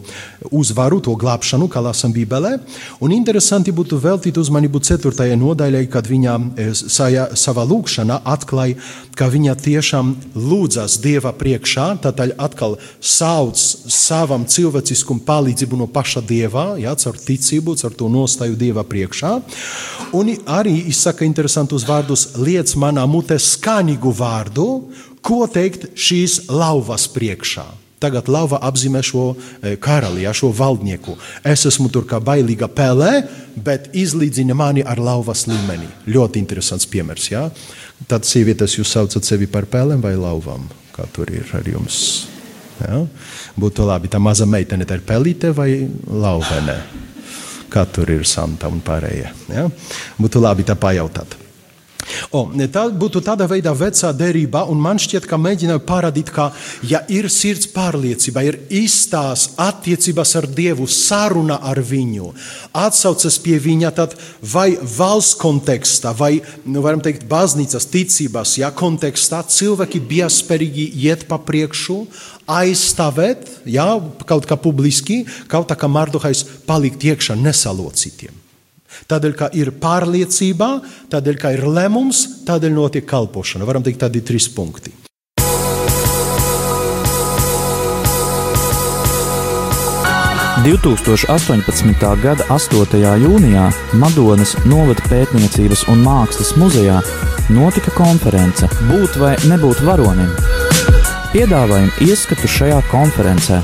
uzvaru, 0.52 1.00
to 1.04 1.15
glābšanu, 1.19 1.69
kā 1.72 1.82
lasām 1.84 2.12
Bībelē. 2.15 2.58
Un 3.04 3.15
interesanti 3.15 3.72
būtu 3.72 4.00
veltīt 4.04 4.38
uzmanību 4.41 4.82
4. 4.84 5.30
nodaļai, 5.39 5.86
kad 5.93 6.10
viņa 6.12 6.36
e, 6.36 6.67
saja, 6.76 7.30
savā 7.39 7.63
lūkšanā 7.69 8.19
atklāja, 8.36 8.76
ka 9.15 9.30
viņa 9.32 9.56
tiešām 9.63 10.12
lūdzas 10.36 11.00
Dieva 11.04 11.32
priekšā, 11.38 11.88
tad 12.04 12.19
atkal 12.38 12.76
sauc 13.00 13.56
savam 13.58 14.43
cilvēciskum 14.50 15.24
palīdzību 15.24 15.80
no 15.80 15.88
paša 15.88 16.26
Dieva, 16.28 16.74
ja, 16.82 16.96
caur 17.00 17.17
ticību, 17.17 17.78
caur 17.80 17.96
to 17.98 18.12
nostāju 18.12 18.60
Dieva 18.60 18.84
priekšā. 18.88 19.36
Un 20.17 20.30
arī 20.50 20.72
arī 20.73 20.89
izsaka 20.89 21.25
interesantus 21.25 21.86
vārdus, 21.86 22.33
liec 22.38 22.73
manā 22.75 23.05
mutē 23.05 23.38
skaņīgu 23.38 24.12
vārdu, 24.17 24.89
ko 25.21 25.45
teikt 25.47 25.93
šīs 25.95 26.49
lauvas 26.49 27.07
priekšā. 27.13 27.65
Tagad 28.03 28.27
lauva 28.27 28.59
apzīmē 28.67 28.99
šo 28.99 29.31
e, 29.31 29.77
karali, 29.79 30.25
šo 30.36 30.49
valdnieku. 30.51 31.15
Es 31.45 31.63
esmu 31.65 31.88
tur 31.88 32.03
kā 32.03 32.19
bailīga 32.19 32.67
pelē, 32.67 33.23
bet 33.55 33.93
izlīdzina 33.95 34.53
mani 34.53 34.83
ar 34.83 34.99
lauvas 34.99 35.45
līmeni. 35.47 35.88
Ļoti 36.12 36.41
interesants 36.41 36.89
piemērs. 36.89 37.29
Ja? 37.31 37.45
Tad 38.09 38.27
sievietes 38.27 38.75
jūs 38.75 38.91
saucat 38.91 39.23
sevi 39.23 39.47
par 39.47 39.69
pelēm 39.71 40.03
vai 40.03 40.17
lauvām? 40.19 40.67
Kā 40.91 41.07
tur 41.15 41.31
ir 41.31 41.47
ar 41.55 41.63
jums? 41.69 42.27
Ja? 42.81 43.05
Būtu 43.55 43.88
labi, 43.88 44.12
tā 44.12 44.19
maza 44.19 44.49
meitene 44.49 44.83
ir 44.83 45.07
pelīte 45.07 45.53
vai 45.55 45.86
lauvene? 46.09 47.03
Kā 47.73 47.86
tur 47.89 48.12
ir 48.13 48.27
santa 48.29 48.69
un 48.71 48.83
pārējie. 48.86 49.31
Ja? 49.53 49.65
Būtu 50.21 50.41
labi 50.43 50.65
tā 50.67 50.77
pajautāt. 50.79 51.42
O, 52.34 52.48
tā 52.74 52.88
būtu 52.98 53.22
tāda 53.22 53.46
veida 53.46 53.76
vecā 53.78 54.10
derība, 54.17 54.63
un 54.65 54.80
man 54.82 54.98
šķiet, 54.98 55.28
ka 55.30 55.38
mēģināju 55.38 55.84
parādīt, 55.86 56.32
ka, 56.34 56.48
ja 56.89 57.04
ir 57.13 57.28
sirds 57.30 57.67
pārliecība, 57.69 58.41
ir 58.48 58.58
īstās 58.74 59.52
attiecības 59.62 60.34
ar 60.41 60.48
Dievu, 60.50 60.88
saruna 60.89 61.60
ar 61.62 61.78
viņu, 61.78 62.32
atsaucas 62.74 63.38
pie 63.38 63.60
viņa, 63.62 63.93
tad 64.02 64.17
vai 64.41 64.72
valsts 64.82 65.38
kontekstā, 65.38 66.15
vai, 66.17 66.39
nu, 66.65 66.82
varam 66.82 67.06
teikt, 67.06 67.28
baznīcas 67.30 67.86
ticības, 67.93 68.58
ja 68.63 68.74
kontekstā 68.74 69.46
cilvēki 69.46 70.02
bija 70.02 70.34
spējīgi 70.34 70.89
iet 71.06 71.30
pa 71.30 71.38
priekšu, 71.38 72.02
aizstāvēt, 72.50 73.46
jā, 73.69 73.91
kaut 74.26 74.50
kā 74.50 74.58
publiski, 74.58 75.22
kaut 75.54 75.69
kā 75.69 75.91
Mardohais 76.00 76.48
palikt 76.65 77.06
iekšā 77.13 77.38
nesalocītiem. 77.38 78.42
Tādēļ, 79.12 79.38
ka 79.39 79.51
ir 79.58 79.73
pārliecība, 79.84 80.73
tādēļ, 81.13 81.39
ka 81.39 81.53
ir 81.56 81.65
lēmums, 81.67 82.25
tādēļ 82.47 82.75
notiek 82.75 83.08
kalpošana. 83.10 83.67
Varam 83.69 83.86
teikt, 83.86 84.03
tādi 84.06 84.25
trīs 84.25 84.49
punkti.– 84.53 84.93
2018. 90.63 92.21
gada 92.23 92.45
8. 92.47 92.95
jūnijā 93.19 93.65
Madonas 93.99 94.53
novada 94.63 95.03
pētniecības 95.12 95.84
un 95.91 96.06
mākslas 96.06 96.53
muzejā 96.56 97.01
notika 97.51 97.91
konference 97.97 98.69
Būt 98.88 99.19
vai 99.19 99.36
nebūt 99.51 99.84
varonim. 99.84 100.32
Piedāvājam 101.36 101.91
ieskatu 102.08 102.47
šajā 102.47 102.79
konferencē. 102.93 103.60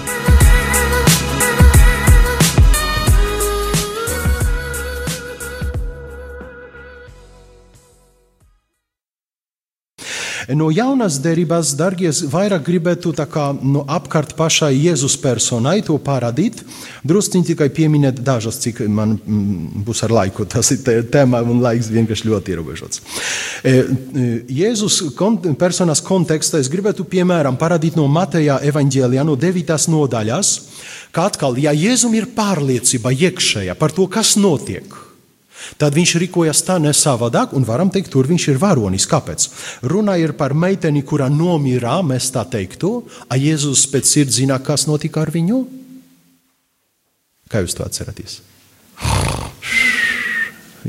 No 10.56 10.69
jaunas 10.71 11.17
derības, 11.23 11.73
darbie, 11.80 12.12
vairāk 12.32 12.63
gribētu 12.67 13.12
kā, 13.30 13.49
no 13.62 13.84
apkārt 13.89 14.36
pašai 14.38 14.71
Jēzus 14.75 15.17
personai 15.21 15.80
to 15.86 15.97
parādīt. 15.99 16.63
Drusciņi 17.08 17.49
tikai 17.52 17.69
pieminēt 17.73 18.21
dažas, 18.25 18.60
cik 18.63 18.82
man 18.88 19.17
mm, 19.17 19.84
būs 19.88 20.04
ar 20.08 20.13
laiku. 20.15 20.45
Tas 20.49 20.71
ir 20.75 21.04
tēma 21.12 21.41
un 21.43 21.62
laiks 21.63 21.91
vienkārši 21.91 22.30
ļoti 22.30 22.56
ierobežots. 22.56 23.02
E, 23.63 23.73
e, 23.73 24.30
Jēzus 24.62 25.02
personas 25.60 26.04
kontekstā 26.06 26.62
es 26.62 26.71
gribētu 26.71 27.08
piemēram 27.10 27.60
parādīt 27.60 27.99
no 27.99 28.08
Mateja 28.08 28.60
evaņģēlijā 28.71 29.28
no 29.28 29.36
9. 29.39 29.75
nodaļas, 29.91 30.56
ka 31.15 31.28
atkal, 31.30 31.60
ja 31.60 31.75
Jēzum 31.75 32.15
ir 32.17 32.32
pārliecība 32.36 33.13
iekšējā 33.13 33.75
par 33.80 33.95
to, 33.95 34.08
kas 34.12 34.38
notiek, 34.39 35.08
Tad 35.77 35.93
viņš 35.93 36.15
rīkojas 36.23 36.63
tā 36.65 36.79
nesavādāk, 36.82 37.53
un 37.53 37.65
varam 37.67 37.91
teikt, 37.93 38.12
tur 38.13 38.27
viņš 38.29 38.47
ir 38.53 38.62
varonis. 38.62 39.05
Kāpēc? 39.10 39.47
Runa 39.86 40.17
ir 40.17 40.34
par 40.39 40.55
meiteni, 40.58 41.03
kura 41.05 41.29
nomirā, 41.29 41.99
mēs 42.05 42.32
tā 42.34 42.45
teiktu, 42.49 43.03
a 43.29 43.38
Jēzus 43.38 43.86
pēc 43.91 44.10
sirds 44.10 44.39
zina, 44.39 44.58
kas 44.63 44.88
notika 44.89 45.21
ar 45.25 45.34
viņu? 45.36 45.60
Kā 47.49 47.63
jūs 47.63 47.75
to 47.77 47.86
atceraties? 47.86 48.39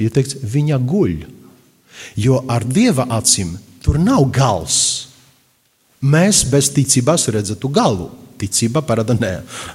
Ir 0.01 0.13
teikts, 0.15 0.39
viņa 0.41 0.79
guļ, 0.87 1.27
jo 2.21 2.41
ar 2.49 2.65
dieva 2.65 3.09
acīm 3.19 3.57
tur 3.85 3.99
nav 4.01 4.29
gals. 4.33 5.09
Mēs 6.01 6.45
bez 6.49 6.71
ticības 6.73 7.29
redzētu 7.35 7.69
galu. 7.73 8.09
Ticība 8.41 8.83
parāda, 8.87 9.17
nē, 9.21 9.33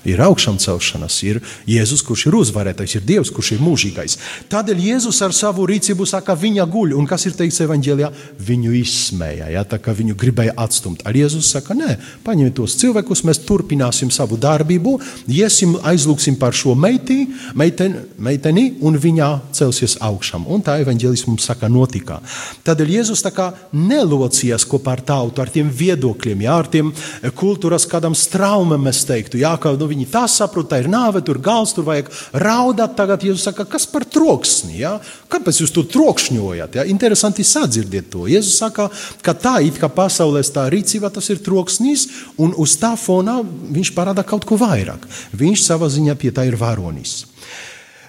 ir 0.09 0.21
augšām 0.25 0.57
celšanās, 0.61 1.19
ir 1.27 1.41
Jēzus, 1.69 2.03
kurš 2.05 2.27
ir 2.29 2.37
uzvarētais, 2.39 2.97
ir 2.97 3.05
Dievs, 3.05 3.31
kurš 3.33 3.55
ir 3.55 3.63
mūžīgais. 3.63 4.17
Tādēļ 4.51 4.81
Jēzus 4.89 5.21
ar 5.25 5.35
savu 5.35 5.67
rīcību 5.69 6.07
saka, 6.09 6.35
viņa 6.39 6.65
guļ, 6.71 6.95
un 6.97 7.07
kas 7.09 7.27
ir 7.29 7.35
teikts 7.37 7.61
evaņģēlijā, 7.65 8.11
viņu 8.47 8.73
izsmēja, 8.81 9.51
ja, 9.53 9.65
tā 9.69 9.79
kā 9.81 9.93
viņu 9.95 10.17
gribēja 10.19 10.55
atstumt. 10.65 11.05
Ar 11.05 11.17
Jēzus 11.17 11.51
saka, 11.55 11.77
nē, 11.77 11.97
paņemiet 12.25 12.57
tos 12.57 12.77
cilvēkus, 12.81 13.23
mēs 13.27 13.41
turpināsim 13.45 14.11
savu 14.13 14.39
darbību, 14.41 14.97
iesim, 15.31 15.77
aizlūksim 15.85 16.39
par 16.41 16.55
šo 16.57 16.75
meitī, 16.79 17.25
meiteni, 17.57 18.01
meiteni 18.17 18.65
un 18.85 18.97
viņa 19.01 19.29
celsies 19.55 19.97
augšām. 20.03 20.47
Un 20.51 20.63
tā 20.65 20.79
evaņģēlis 20.83 21.25
mums 21.29 21.45
saka, 21.49 21.69
notika. 21.71 22.21
Tādēļ 22.65 22.93
Jēzus 22.97 23.23
tā 23.25 23.31
kā 23.35 23.51
nelocījās 23.75 24.65
kopā 24.69 24.95
ar 24.95 25.03
tautu, 25.05 25.43
ar 25.43 25.51
tiem 25.53 25.69
viedokļiem, 25.69 26.45
jā, 26.45 26.57
ar 26.63 26.69
tiem 26.71 26.91
kultūras 27.37 27.87
kādam 27.89 28.15
straumam, 28.55 28.87
es 28.87 29.03
teiktu, 29.03 29.39
jā, 29.41 29.51
ka 29.59 29.73
nu, 29.75 29.87
viņi 29.89 30.05
tā 30.07 30.23
saprot, 30.31 30.69
tā 30.71 30.79
ir 30.79 30.87
nāve, 30.87 31.19
tur 31.25 31.39
gals, 31.43 31.73
tur 31.75 31.83
vajag 31.83 32.07
raudāt. 32.39 32.95
Tagad 32.95 33.23
Jēzus 33.25 33.43
saka, 33.49 33.65
kas 33.67 33.85
par 33.85 34.05
troksni, 34.07 34.79
jā? 34.79 34.95
kāpēc 35.27 35.59
jūs 35.59 35.73
tur 35.75 35.87
trokšņojat? 35.91 36.77
Jā? 36.79 36.85
Interesanti 36.87 37.43
sadzirdēt 37.43 38.07
to. 38.13 38.25
Jēzus 38.31 38.55
saka, 38.61 38.87
ka 39.25 39.33
tā 39.35 39.59
it 39.65 39.79
kā 39.81 39.89
pasaulē 39.91 40.43
tā 40.55 40.69
rīcība, 40.71 41.11
tas 41.11 41.27
ir 41.33 41.41
troksnis, 41.43 42.07
un 42.39 42.55
uz 42.55 42.77
tā 42.79 42.93
fona 42.95 43.41
viņš 43.43 43.91
parāda 43.97 44.23
kaut 44.23 44.47
ko 44.47 44.55
vairāk. 44.61 45.03
Viņš 45.35 45.65
savā 45.65 45.91
ziņā 45.91 46.15
pie 46.19 46.31
tā 46.31 46.47
ir 46.47 46.55
varonis. 46.59 47.25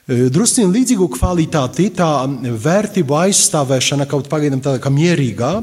Drusciņā 0.06 0.70
līdzīgu 0.70 1.08
kvalitāti, 1.16 1.88
tā 1.98 2.10
vērtību 2.62 3.18
aizstāvēšana 3.24 4.06
kaut 4.06 4.30
pagaidām 4.30 4.62
tāda 4.62 4.78
kā 4.78 4.92
mierīga, 4.94 5.56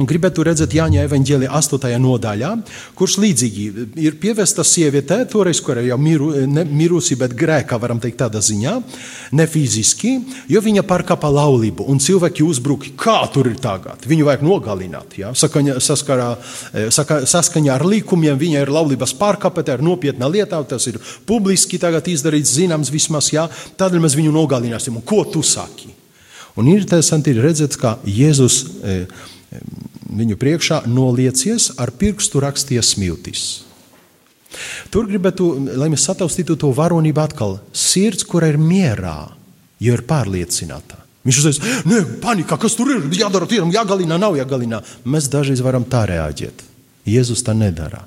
Un 0.00 0.06
gribētu 0.08 0.44
redzēt 0.46 0.72
Jāņa 0.72 1.02
evanģēlija 1.04 1.50
8. 1.58 1.90
nodaļā, 2.00 2.50
kurš 2.96 3.18
līdzīgi 3.20 3.64
ir 4.00 4.14
pievesta 4.22 4.64
sieviete, 4.64 5.18
toreiz, 5.28 5.58
kur 5.60 5.76
jau 5.84 5.98
miru, 6.00 6.30
ne, 6.48 6.62
mirusi, 6.64 7.18
bet 7.20 7.34
grēkā, 7.36 7.76
varam 7.80 7.98
teikt, 8.00 8.16
tādā 8.22 8.40
ziņā, 8.40 8.72
ne 9.36 9.44
fiziski, 9.50 10.14
jo 10.48 10.62
viņa 10.64 10.86
pārkāpa 10.88 11.28
laulību, 11.34 11.84
un 11.92 12.00
cilvēki 12.00 12.46
uzbruka, 12.46 12.94
kā 12.96 13.18
tur 13.34 13.50
ir 13.50 13.58
tagad. 13.60 14.06
Viņu 14.08 14.24
vajag 14.30 14.44
nogalināt. 14.46 15.18
Ja? 15.20 15.34
Sakaņa, 15.36 15.76
saskarā, 15.84 16.30
eh, 16.72 16.88
saka, 16.88 17.20
saskaņā 17.28 17.74
ar 17.74 17.84
likumiem 17.84 18.38
viņa 18.40 18.62
ir 18.64 18.72
laulības 18.72 19.12
pārkāpta, 19.20 19.66
tā 19.66 19.76
ir 19.76 19.84
nopietna 19.84 20.30
lieta, 20.32 20.62
tas 20.64 20.86
ir 20.88 20.96
publiski 21.28 21.78
tagad 21.78 22.08
izdarīts, 22.08 22.56
zināms, 22.56 22.88
vismaz, 22.88 23.34
ja? 23.34 23.50
tādēļ 23.76 24.00
mēs 24.00 24.16
viņu 24.16 24.32
nogalināsim. 24.32 24.96
Un 24.96 25.04
ko 25.04 25.26
tu 25.28 25.44
saki? 25.44 25.92
Un 26.56 26.72
ir 26.72 26.80
interesanti 26.80 27.36
redzēt, 27.36 27.76
ka 27.76 27.98
Jēzus 28.08 28.64
eh, 28.80 29.28
viņu 30.10 30.38
priekšā 30.40 30.84
noliecies 30.90 31.70
ar 31.80 31.92
pirkstu 31.94 32.42
raksties 32.42 32.94
smiltis. 32.94 33.44
Tur 34.90 35.06
gribētu, 35.06 35.46
lai 35.78 35.90
mēs 35.92 36.08
sataustītu 36.08 36.56
to 36.58 36.72
varonību 36.74 37.22
atkal, 37.22 37.60
sirds, 37.72 38.26
kur 38.26 38.44
ir 38.46 38.58
mierā, 38.58 39.30
jo 39.78 39.94
ir 39.94 40.02
pārliecināta. 40.08 40.98
Viņš 41.26 41.38
uzreiz, 41.42 41.58
nē, 41.86 42.00
panikā, 42.22 42.56
kas 42.58 42.74
tur 42.78 42.94
ir, 42.94 43.04
jādara, 43.14 43.46
tiem 43.46 43.70
jāgalina, 43.74 44.18
nav 44.18 44.38
jāgalina. 44.38 44.80
Mēs 45.04 45.28
dažreiz 45.30 45.60
varam 45.62 45.84
tā 45.84 46.06
reaģēt. 46.08 46.64
Jēzus 47.06 47.44
tā 47.44 47.54
nedara. 47.56 48.06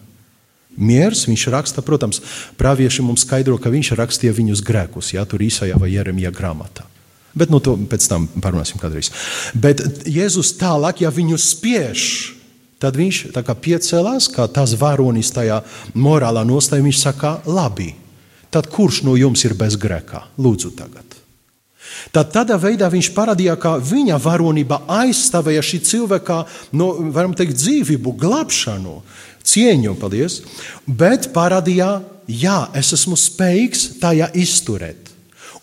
Miers, 0.73 1.27
viņš 1.29 1.45
raksta, 1.53 1.83
protams, 1.85 2.19
pravieši 2.57 3.05
mums 3.05 3.21
skaidro, 3.27 3.59
ka 3.61 3.69
viņš 3.69 3.93
rakstīja 3.99 4.33
viņus 4.33 4.63
grēkus, 4.65 5.13
ja 5.13 5.25
tur 5.29 5.45
īsajā 5.45 5.77
vai 5.77 5.91
Jeremija 5.93 6.33
grāmatā. 6.33 6.87
Bet 7.33 7.49
no 7.49 7.57
to 7.63 7.75
pēc 7.89 8.05
tam 8.09 8.27
parunāsim 8.41 8.81
kādreiz. 8.81 9.09
Bet 9.57 9.81
Jēzus 10.05 10.53
tālāk, 10.59 11.01
ja 11.01 11.09
viņu 11.13 11.39
spiež, 11.41 12.03
tad 12.83 12.99
viņš 12.99 13.23
piecēlās, 13.33 14.29
kā 14.29 14.45
tas 14.51 14.75
varonis 14.77 15.33
tajā 15.33 15.63
morālā 15.95 16.43
nostājā. 16.45 16.83
Viņš 16.85 17.01
saka, 17.01 17.39
labi, 17.45 17.93
tad 18.53 18.69
kurš 18.69 19.01
no 19.07 19.17
jums 19.17 19.45
ir 19.47 19.57
bez 19.57 19.79
grēkā? 19.79 20.27
Lūdzu, 20.37 20.75
tagad. 20.77 21.19
Tad 22.13 22.31
tādā 22.33 22.57
veidā 22.59 22.89
viņš 22.91 23.09
parādīja, 23.15 23.55
ka 23.59 23.75
viņa 23.81 24.17
varonība 24.21 24.81
aizstāvēja 25.01 25.63
šī 25.65 25.79
cilvēka 25.89 26.39
no, 26.77 26.91
varam 27.13 27.35
teikt, 27.37 27.57
dzīvību, 27.59 28.15
glābšanu, 28.19 28.97
cieņu, 29.43 29.95
paldies, 30.01 30.41
bet 30.87 31.31
parādīja, 31.35 31.95
jā, 32.27 32.59
es 32.77 32.93
esmu 32.97 33.17
spējīgs 33.19 33.87
tajā 34.03 34.29
izturēt. 34.39 35.12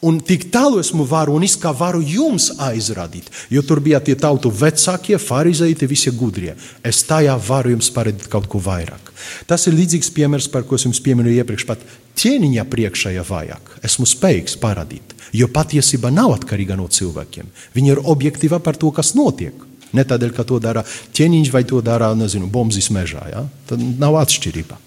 Un 0.00 0.16
tik 0.24 0.46
tālu 0.48 0.78
esmu 0.80 1.04
varonis, 1.04 1.58
kā 1.60 1.74
varu 1.76 2.00
jums 2.00 2.46
aizrādīt. 2.56 3.26
Jo 3.52 3.60
tur 3.60 3.82
bija 3.84 3.98
tie 4.00 4.14
tautu 4.16 4.48
vecākie, 4.48 5.18
farizēji, 5.20 5.76
visi 5.90 6.12
gudrie. 6.16 6.54
Es 6.80 7.02
tajā 7.04 7.34
varu 7.36 7.74
jums 7.74 7.90
parādīt 7.92 8.30
kaut 8.32 8.48
ko 8.48 8.62
vairāk. 8.64 9.10
Tas 9.46 9.66
ir 9.68 9.76
līdzīgs 9.76 10.08
piemērs, 10.16 10.48
par 10.48 10.64
ko 10.64 10.78
es 10.80 10.86
jums 10.88 11.02
pieminēju 11.04 11.42
iepriekš. 11.42 11.66
Pat 11.68 11.84
ķēniņa 12.16 12.64
priekšā 12.72 13.12
jau 13.18 13.26
vajag. 13.28 13.74
Esmu 13.84 14.08
spējīgs 14.08 14.56
parādīt. 14.62 15.12
Jo 15.36 15.50
patiesība 15.52 16.08
nav 16.08 16.32
atkarīga 16.38 16.80
no 16.80 16.88
cilvēkiem. 16.88 17.52
Viņa 17.76 17.92
ir 17.92 18.00
objektīva 18.00 18.62
par 18.64 18.80
to, 18.80 18.88
kas 18.96 19.12
notiek. 19.18 19.68
Ne 19.92 20.06
tādēļ, 20.06 20.32
ka 20.32 20.46
to 20.48 20.62
dara 20.62 20.86
ķēniņš 21.12 21.52
vai 21.52 21.64
to 21.68 21.82
dara, 21.84 22.14
nezinu, 22.16 22.48
bombzis 22.48 22.88
mežā. 22.94 23.26
Ja? 23.28 23.44
Tad 23.68 23.84
nav 24.00 24.16
atšķirība. 24.22 24.80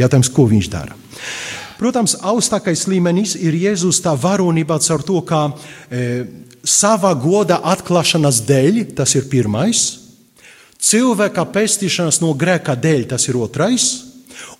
Jautājums, 0.00 0.32
ko 0.32 0.48
viņš 0.48 0.72
dara? 0.72 0.96
Protams, 1.76 2.16
augstākais 2.24 2.86
līmenis 2.88 3.34
ir 3.36 3.56
Jēzus 3.56 4.00
tā 4.04 4.14
varonība 4.16 4.78
caur 4.80 5.04
to, 5.04 5.20
kā 5.28 5.42
e, 5.90 6.24
sava 6.64 7.12
goda 7.14 7.60
atklāšanas 7.72 8.40
dēļ, 8.48 8.82
tas 8.96 9.12
ir 9.18 9.28
pirmais, 9.28 9.84
cilvēka 10.80 11.44
pestīšanas 11.52 12.22
no 12.24 12.32
grēka 12.38 12.76
dēļ, 12.80 13.06
tas 13.12 13.28
ir 13.28 13.36
otrais, 13.40 13.90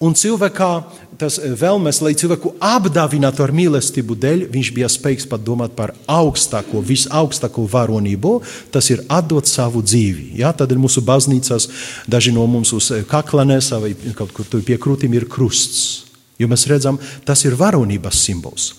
un 0.00 0.12
cilvēka 0.12 0.70
tas 1.16 1.38
e, 1.40 1.50
vēlmes, 1.56 2.02
lai 2.04 2.12
cilvēku 2.20 2.52
apdāvinātu 2.60 3.44
ar 3.46 3.52
mīlestību 3.56 4.16
dēļ, 4.20 4.46
viņš 4.52 4.72
bija 4.76 4.92
spējīgs 4.92 5.28
pat 5.30 5.44
domāt 5.44 5.72
par 5.78 5.94
augstāko, 6.04 6.84
visaugstāko 6.84 7.64
varonību, 7.72 8.38
tas 8.74 8.92
ir 8.92 9.06
atdot 9.08 9.48
savu 9.48 9.80
dzīvi. 9.80 10.34
Ja? 10.42 10.52
Ir 10.52 10.80
mūsu 10.80 11.00
baznīcās 11.00 11.70
daži 12.04 12.36
no 12.36 12.44
mums 12.50 12.76
uz 12.76 12.92
e, 12.92 13.04
kakla 13.08 13.48
nesa 13.48 13.80
vai 13.80 13.94
kaut 14.18 14.36
kur 14.36 14.60
pie 14.60 14.76
krūtīm 14.76 15.16
ir 15.16 15.30
krusts. 15.32 16.05
Jo 16.38 16.48
mēs 16.50 16.66
redzam, 16.68 16.98
tas 17.24 17.44
ir 17.48 17.56
varonības 17.56 18.22
simbols. 18.26 18.72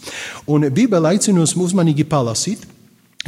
Un 0.46 0.70
Bībele 0.70 1.16
aicina 1.16 1.42
mums 1.42 1.56
uzmanīgi 1.58 2.06
palasīt, 2.06 2.68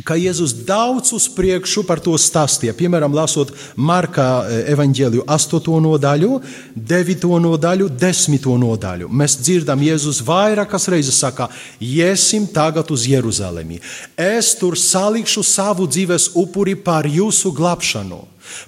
ka 0.06 0.16
Jēzus 0.16 0.54
daudz 0.68 1.12
uz 1.16 1.28
priekšu 1.34 1.84
par 1.88 2.00
to 2.04 2.14
stāstīja. 2.20 2.76
Piemēram, 2.78 3.14
lasot 3.16 3.52
Marka 3.76 4.46
e, 4.46 4.62
evanģēliju 4.74 5.26
8. 5.28 5.70
nodaļu, 5.84 6.40
9. 6.76 7.28
nodaļu, 7.44 7.90
10. 8.00 8.50
nodaļu. 8.64 9.10
Mēs 9.10 9.40
dzirdam, 9.42 9.84
Jēzus 9.84 10.22
vairākas 10.26 10.88
reizes 10.92 11.20
saka, 11.20 11.50
iesim 11.84 12.48
tagad 12.54 12.92
uz 12.96 13.08
Jeruzalemi. 13.10 13.82
Es 14.16 14.54
tur 14.60 14.78
salikšu 14.80 15.44
savu 15.44 15.88
dzīves 15.90 16.32
upuri 16.40 16.78
par 16.80 17.10
jūsu 17.10 17.54
glābšanu, 17.56 18.24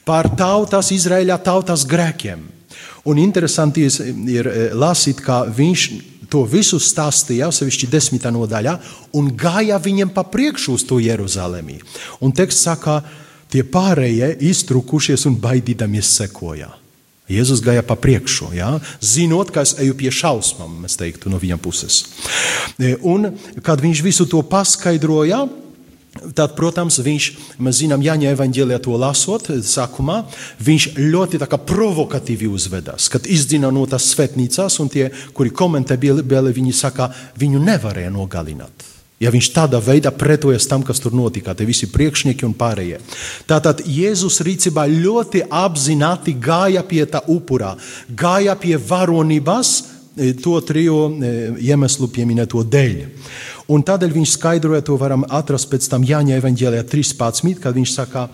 par 0.08 0.34
tautas, 0.38 0.92
Izraēļa 0.96 1.40
tautas 1.46 1.86
grēkiem. 1.88 2.61
Un 3.10 3.18
interesanti 3.18 3.88
ir 4.30 4.48
eh, 4.48 4.74
lasīt, 4.78 5.22
kā 5.26 5.42
viņš 5.50 5.86
to 6.32 6.44
visu 6.48 6.80
stāstīja, 6.80 7.50
sevišķi 7.52 7.90
desmitā 7.92 8.32
nodaļā, 8.32 8.78
un 9.20 9.32
gāja 9.36 9.80
viņiem 9.82 10.14
pa 10.16 10.24
priekšu 10.24 10.78
uz 10.78 10.86
to 10.88 11.02
Jeruzalemi. 11.04 11.82
Un 12.24 12.32
teksts 12.36 12.68
saka, 12.70 13.02
tie 13.52 13.66
pārējie 13.68 14.38
iztrukušies 14.48 15.28
un 15.28 15.36
baidīdamies 15.42 16.14
sekoja. 16.22 16.70
Jēzus 17.32 17.62
gāja 17.64 17.84
pa 17.88 17.96
priekšu, 18.00 18.50
ja? 18.56 18.74
zinot, 19.04 19.54
ka 19.56 19.64
es 19.64 19.76
eju 19.80 19.96
pie 20.00 20.12
šausmām, 20.12 20.82
mēs 20.84 20.98
teiktu, 21.00 21.32
no 21.32 21.40
viņa 21.40 21.58
puses. 21.64 22.04
Eh, 22.78 22.96
un, 23.02 23.32
kad 23.64 23.82
viņš 23.84 24.04
visu 24.06 24.28
to 24.30 24.44
paskaidroja, 24.48 25.46
Tad, 26.12 26.58
protams, 26.58 26.98
viņš, 27.00 27.26
mēs 27.64 27.78
zinām, 27.80 28.02
Jāņa 28.04 28.34
evanģēlijā 28.36 28.82
to 28.84 28.98
lasot, 29.00 29.48
sākumā, 29.64 30.18
viņš 30.60 30.90
ļoti 31.00 31.40
provokatīvi 31.40 32.50
uzvedās. 32.52 33.08
Kad 33.08 33.30
izdzina 33.32 33.72
no 33.72 33.86
tās 33.88 34.10
svētnīcās, 34.12 34.76
un 34.84 34.92
tie, 34.92 35.08
kuri 35.34 35.54
komentē 35.56 35.96
Bībeli, 35.96 36.52
viņi 36.52 36.74
saka, 36.76 37.08
viņu 37.40 37.64
nevarēja 37.64 38.12
nogalināt. 38.12 38.92
Ja 39.22 39.30
viņš 39.32 39.52
tādā 39.54 39.80
veidā 39.80 40.10
pretojas 40.12 40.66
tam, 40.68 40.84
kas 40.84 41.00
tur 41.00 41.14
notika, 41.14 41.54
tie 41.54 41.68
visi 41.70 41.88
priekšnieki 41.94 42.44
un 42.48 42.56
pārējie. 42.58 42.98
Tātad 43.48 43.84
Jēzus 43.86 44.42
rīcībā 44.44 44.88
ļoti 44.90 45.46
apzināti 45.48 46.34
gāja 46.42 46.82
pie 46.84 47.06
tā 47.06 47.22
upurā, 47.30 47.76
gāja 48.10 48.58
pie 48.60 48.76
varonības, 48.82 49.76
e, 50.18 50.34
to 50.34 50.58
triju 50.66 50.98
e, 51.08 51.34
iemeslu 51.70 52.10
pieminēto 52.12 52.66
dēļ. 52.66 52.98
Un 53.72 53.86
tādēļ 53.88 54.12
viņš 54.16 54.36
skaidroja, 54.36 54.84
to 54.84 54.98
varam 55.00 55.24
atrast 55.32 55.70
pēc 55.72 55.88
tam 55.92 56.04
Jāņa 56.08 56.40
evanģēlijā 56.42 56.84
13, 56.92 57.62
kad 57.64 57.78
viņš 57.78 57.94
saka, 57.96 58.26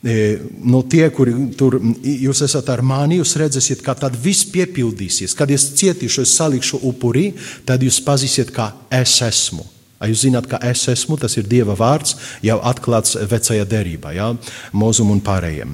e, 0.00 0.38
no 0.64 0.80
tie, 0.88 1.04
kuri 1.12 1.34
tur 1.58 1.78
jūs 2.00 2.44
esat 2.46 2.72
ar 2.72 2.84
mani, 2.86 3.20
jūs 3.20 3.36
redzēsiet, 3.42 3.84
ka 3.84 3.96
tad 4.06 4.16
viss 4.16 4.48
piepildīsies. 4.54 5.36
Kad 5.36 5.52
es 5.52 5.68
cietīšu, 5.76 6.24
es 6.24 6.36
salikšu 6.40 6.80
upurī, 6.88 7.30
tad 7.68 7.84
jūs 7.84 8.00
pazīsiet, 8.06 8.54
ka 8.56 8.72
es 8.90 9.20
esmu. 9.26 9.75
Jūs 9.96 10.26
zināt, 10.26 10.44
ka 10.50 10.58
es 10.60 10.82
esmu, 10.92 11.16
tas 11.16 11.32
ir 11.40 11.46
Dieva 11.48 11.72
vārds, 11.78 12.18
jau 12.44 12.58
atklāts 12.68 13.16
vecajā 13.16 13.64
derībā, 13.64 14.12
ja? 14.12 14.28
mūzum 14.76 15.14
un 15.14 15.22
pārējiem. 15.24 15.72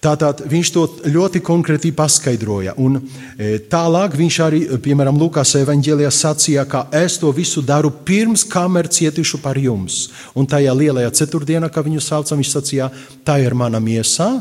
Tātad 0.00 0.40
viņš 0.48 0.70
to 0.72 0.84
ļoti 1.12 1.42
konkrēti 1.44 1.92
paskaidroja. 1.92 2.78
Un 2.80 2.96
e, 3.00 3.58
tālāk 3.68 4.16
viņš 4.16 4.38
arī, 4.46 4.62
piemēram, 4.80 5.20
Lukas 5.20 5.52
evanģēlijā 5.60 6.12
sacīja, 6.14 6.64
ka 6.70 6.86
es 6.96 7.18
to 7.20 7.32
visu 7.36 7.60
daru 7.60 7.92
pirms 8.08 8.46
kamēr 8.48 8.88
cietīšu 8.88 9.42
par 9.44 9.60
jums. 9.60 10.06
Un 10.32 10.48
tajā 10.48 10.72
lielajā 10.72 11.12
ceturtdienā, 11.20 11.68
kā 11.68 11.84
viņu 11.84 12.00
saucam, 12.00 12.40
viņš 12.40 12.54
sacīja, 12.54 12.92
tā 13.26 13.36
ir 13.44 13.58
mana 13.58 13.82
miesa 13.84 14.38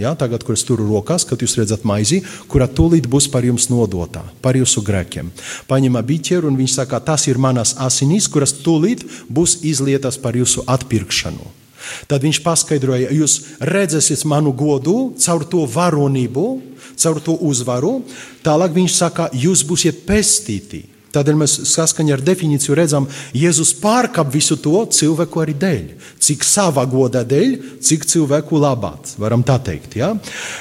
Ja, 0.00 0.14
tagad, 0.16 0.40
kur 0.46 0.56
es 0.56 0.62
turu 0.64 0.86
rokās, 0.88 1.26
kad 1.28 1.42
jūs 1.44 1.58
redzat 1.58 1.82
maizi, 1.84 2.22
kura 2.48 2.64
tūlīt 2.64 3.04
būs 3.10 3.26
par 3.28 3.44
jums 3.44 3.68
nodota, 3.68 4.22
par 4.40 4.56
jūsu 4.56 4.80
grēkiem. 4.86 5.28
Paņemā 5.68 6.00
biķeru 6.08 6.48
un 6.48 6.56
viņš 6.56 6.76
saka, 6.78 7.02
tas 7.04 7.26
ir 7.28 7.36
manas 7.36 7.74
asinis, 7.76 8.28
kuras 8.32 8.54
tūlīt 8.64 9.04
būs 9.28 9.58
izlietas 9.68 10.16
par 10.16 10.38
jūsu 10.40 10.64
atpirkšanu. 10.64 11.44
Tad 12.08 12.24
viņš 12.24 12.40
paskaidroja, 12.44 13.12
jūs 13.12 13.36
redzēsiet 13.60 14.24
manu 14.28 14.54
godu 14.56 15.12
caur 15.20 15.44
to 15.44 15.66
varonību, 15.68 16.46
caur 17.00 17.20
to 17.24 17.36
uzvaru. 17.50 17.98
Tālāk 18.44 18.72
viņš 18.76 18.96
saka, 18.96 19.28
jūs 19.36 19.66
būsiet 19.68 20.04
pestīti. 20.08 20.86
Tādēļ 21.10 21.38
mēs 21.40 21.56
saskaņā 21.72 22.14
ar 22.14 22.22
definīciju 22.22 22.76
redzam, 22.78 23.08
Jēzus 23.34 23.72
pārkāp 23.82 24.30
visu 24.30 24.54
to 24.62 24.84
cilvēku 24.94 25.40
arī 25.42 25.56
dēļ. 25.58 25.86
Cik 26.22 26.44
savā 26.46 26.84
godā 26.86 27.24
dēļ, 27.26 27.56
cik 27.82 28.04
cilvēku 28.06 28.60
labāt, 28.62 29.16
varam 29.18 29.42
tā 29.46 29.56
teikt. 29.66 29.96
Ja? 29.98 30.12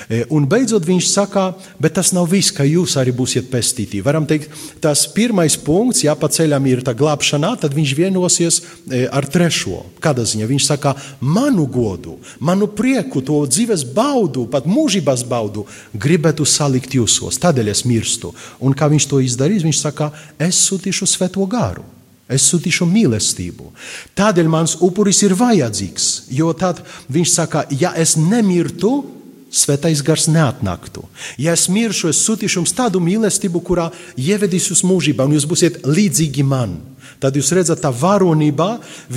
E, 0.09 0.23
un 0.33 0.47
beidzot 0.49 0.87
viņš 0.87 1.09
saka, 1.11 1.43
bet 1.81 1.93
tas 1.99 2.09
nav 2.17 2.31
viss, 2.31 2.53
ka 2.55 2.65
jūs 2.65 2.95
arī 2.97 3.13
būsiet 3.13 3.51
pestīti. 3.51 4.01
Varam 4.05 4.25
teikt, 4.29 4.49
tas 4.81 5.05
pirmais 5.13 5.57
punkts, 5.61 6.01
ja 6.07 6.15
pa 6.17 6.31
ceļam 6.33 6.65
ir 6.71 6.81
tā 6.87 6.95
glābšanā, 6.97 7.53
tad 7.61 7.77
viņš 7.77 7.93
vienosies 7.99 8.59
e, 8.89 9.03
ar 9.05 9.29
trešo. 9.29 9.83
Kādā 10.01 10.25
ziņā 10.25 10.49
viņš 10.49 10.69
saka, 10.71 10.95
manu 11.21 11.67
godu, 11.69 12.17
manu 12.41 12.71
prieku, 12.73 13.21
to 13.25 13.43
dzīves 13.45 13.85
baudu, 13.93 14.47
pat 14.49 14.65
mūžības 14.69 15.27
baudu 15.29 15.67
gribētu 15.93 16.47
salikt 16.49 16.97
jūsos. 16.97 17.37
Tādēļ 17.37 17.69
es 17.75 17.85
mirstu. 17.85 18.33
Un 18.65 18.73
kā 18.73 18.89
viņš 18.89 19.09
to 19.11 19.21
izdarīs, 19.21 19.67
viņš 19.67 19.85
saka, 19.85 20.09
es 20.39 20.59
sūtīšu 20.69 21.07
svēto 21.09 21.45
garu. 21.49 21.85
Es 22.29 22.45
sūtīšu 22.51 22.85
mīlestību. 22.85 23.71
Tādēļ 24.17 24.49
mans 24.53 24.75
upuris 24.85 25.23
ir 25.25 25.33
vajadzīgs. 25.37 26.29
Jo 26.29 26.51
tad 26.53 26.83
viņš 27.09 27.31
saka, 27.33 27.63
ja 27.73 27.95
es 27.97 28.13
nemirtu, 28.21 28.99
svētais 29.49 30.03
gars 30.05 30.27
neatnāktu. 30.29 31.03
Ja 31.41 31.55
es 31.57 31.65
miršu, 31.73 32.11
es 32.13 32.21
sūtīšu 32.21 32.61
jums 32.61 32.75
tādu 32.77 33.01
mīlestību, 33.01 33.63
kurā 33.65 33.89
ievedīs 34.13 34.69
jūs 34.69 34.85
mūžībā, 34.85 35.25
un 35.25 35.33
jūs 35.37 35.49
būsiet 35.49 35.81
līdzīgi 35.89 36.45
man. 36.45 36.77
Tad 37.19 37.35
jūs 37.35 37.51
redzat, 37.57 37.81
tā 37.83 37.91
varonība 37.95 38.69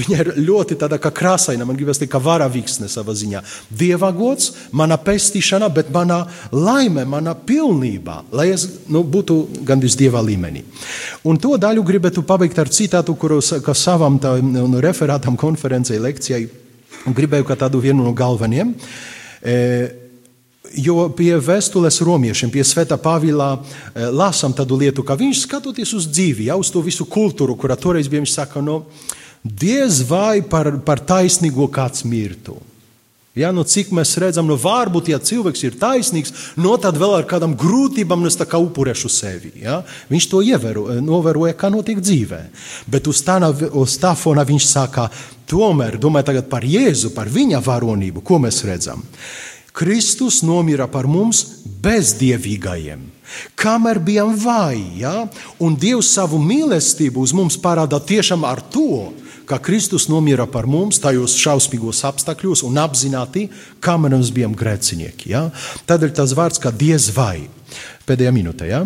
ir 0.09 0.33
ļoti 0.41 0.79
tāda 0.81 0.99
kā 1.03 1.13
krāsaina. 1.15 1.67
Man 1.69 1.77
gribas 1.79 2.01
teikt, 2.01 2.13
ka 2.15 2.23
varavīksne 2.23 2.89
savā 2.91 3.15
ziņā. 3.19 3.43
Dieva 3.69 4.13
gods, 4.17 4.53
mana 4.73 4.99
pestīšana, 4.99 5.69
bet 5.75 5.93
mana 5.95 6.23
laime, 6.53 7.05
mana 7.09 7.37
pilnība, 7.37 8.23
lai 8.33 8.51
es 8.55 8.67
nu, 8.93 9.05
būtu 9.05 9.65
gandrīz 9.69 9.97
dieva 10.01 10.23
līmenī. 10.25 10.65
Un 11.29 11.39
to 11.43 11.55
daļu 11.61 11.85
gribētu 11.87 12.27
pabeigt 12.27 12.59
ar 12.59 12.73
citātu, 12.73 13.15
kuru 13.19 13.41
savam 13.43 14.19
tā, 14.23 14.37
nu, 14.43 14.69
referātam, 14.83 15.37
konferencei, 15.39 16.01
lekcijai, 16.03 16.47
gribēju 17.07 17.47
kā 17.49 17.59
tādu 17.59 17.83
vienu 17.83 18.05
no 18.07 18.15
galvenajiem. 18.17 18.75
E, 19.43 19.57
Jo 20.79 21.09
pie 21.13 21.35
vēstules 21.37 21.99
romiešiem, 22.05 22.51
pie 22.53 22.65
Svētā 22.65 22.97
Pāvila 23.01 23.55
eh, 23.59 24.09
lasām 24.09 24.55
tādu 24.57 24.79
lietu, 24.81 25.05
ka 25.05 25.19
viņš 25.21 25.45
skatoties 25.47 25.93
uz 25.99 26.09
dzīvi, 26.09 26.49
jau 26.49 26.61
uz 26.63 26.73
to 26.73 26.81
visu 26.85 27.05
kultūru, 27.05 27.57
kurā 27.61 27.77
toreiz 27.77 28.09
bija, 28.09 28.23
viņš 28.25 28.37
saka, 28.39 28.65
no, 28.65 28.83
diez 29.45 30.01
vai 30.09 30.41
par, 30.41 30.71
par 30.87 31.03
taisnīgo 31.05 31.69
kāds 31.73 32.07
mirtu. 32.09 32.57
Ja, 33.33 33.49
nu, 33.49 33.63
cik 33.65 33.95
mēs 33.97 34.11
redzam, 34.21 34.45
nu, 34.45 34.59
varbūt, 34.61 35.07
ja 35.09 35.17
cilvēks 35.17 35.63
ir 35.65 35.77
taisnīgs, 35.81 36.35
no 36.61 36.75
tad 36.77 36.99
vēl 37.01 37.15
ar 37.17 37.29
kādām 37.29 37.55
grūtībām 37.57 38.27
es 38.29 38.37
kā 38.37 38.61
upurešu 38.61 39.09
sevi. 39.09 39.55
Ja? 39.63 39.79
Viņš 40.13 40.27
to 40.29 40.43
ievēro, 40.45 40.85
novēroja, 41.01 41.57
kā 41.57 41.71
notiek 41.73 42.03
dzīvē. 42.05 42.43
Bet 42.93 43.09
uz 43.09 43.23
tā, 43.25 43.39
uz 43.73 43.95
tā 44.03 44.13
fona 44.21 44.45
viņš 44.45 44.67
saka, 44.69 45.07
tomēr, 45.49 45.97
domāju 45.97 46.45
par 46.45 46.67
Jēzu, 46.69 47.15
par 47.17 47.33
viņa 47.33 47.63
varonību, 47.65 48.21
ko 48.21 48.37
mēs 48.43 48.61
redzam. 48.69 49.01
Kristus 49.73 50.43
nomira 50.45 50.87
par 50.91 51.09
mums 51.09 51.45
bezdievīgajiem. 51.83 53.09
Kamēr 53.57 54.01
bijām 54.05 54.35
vāji, 54.37 55.01
ja? 55.01 55.15
un 55.63 55.77
Dievs 55.81 56.11
savu 56.13 56.41
mīlestību 56.43 57.25
uz 57.25 57.33
mums 57.33 57.57
parāda 57.57 57.97
tiešām 57.97 58.45
ar 58.45 58.61
to, 58.75 59.09
ka 59.49 59.57
Kristus 59.63 60.07
nomira 60.13 60.45
par 60.47 60.69
mums 60.69 61.01
tajos 61.03 61.39
šausmīgos 61.41 62.03
apstākļos 62.09 62.63
un 62.69 62.79
apzināti, 62.83 63.49
kamēr 63.81 64.19
mēs 64.19 64.31
bijām 64.37 64.53
grēcinieki. 64.59 65.33
Ja? 65.33 65.47
Tādēļ 65.89 66.15
tas 66.21 66.37
vārds 66.37 66.61
kā 66.63 66.73
diez 66.73 67.09
vai 67.17 67.49
pēdējā 68.07 68.33
minūtē. 68.35 68.69
Ja? 68.71 68.83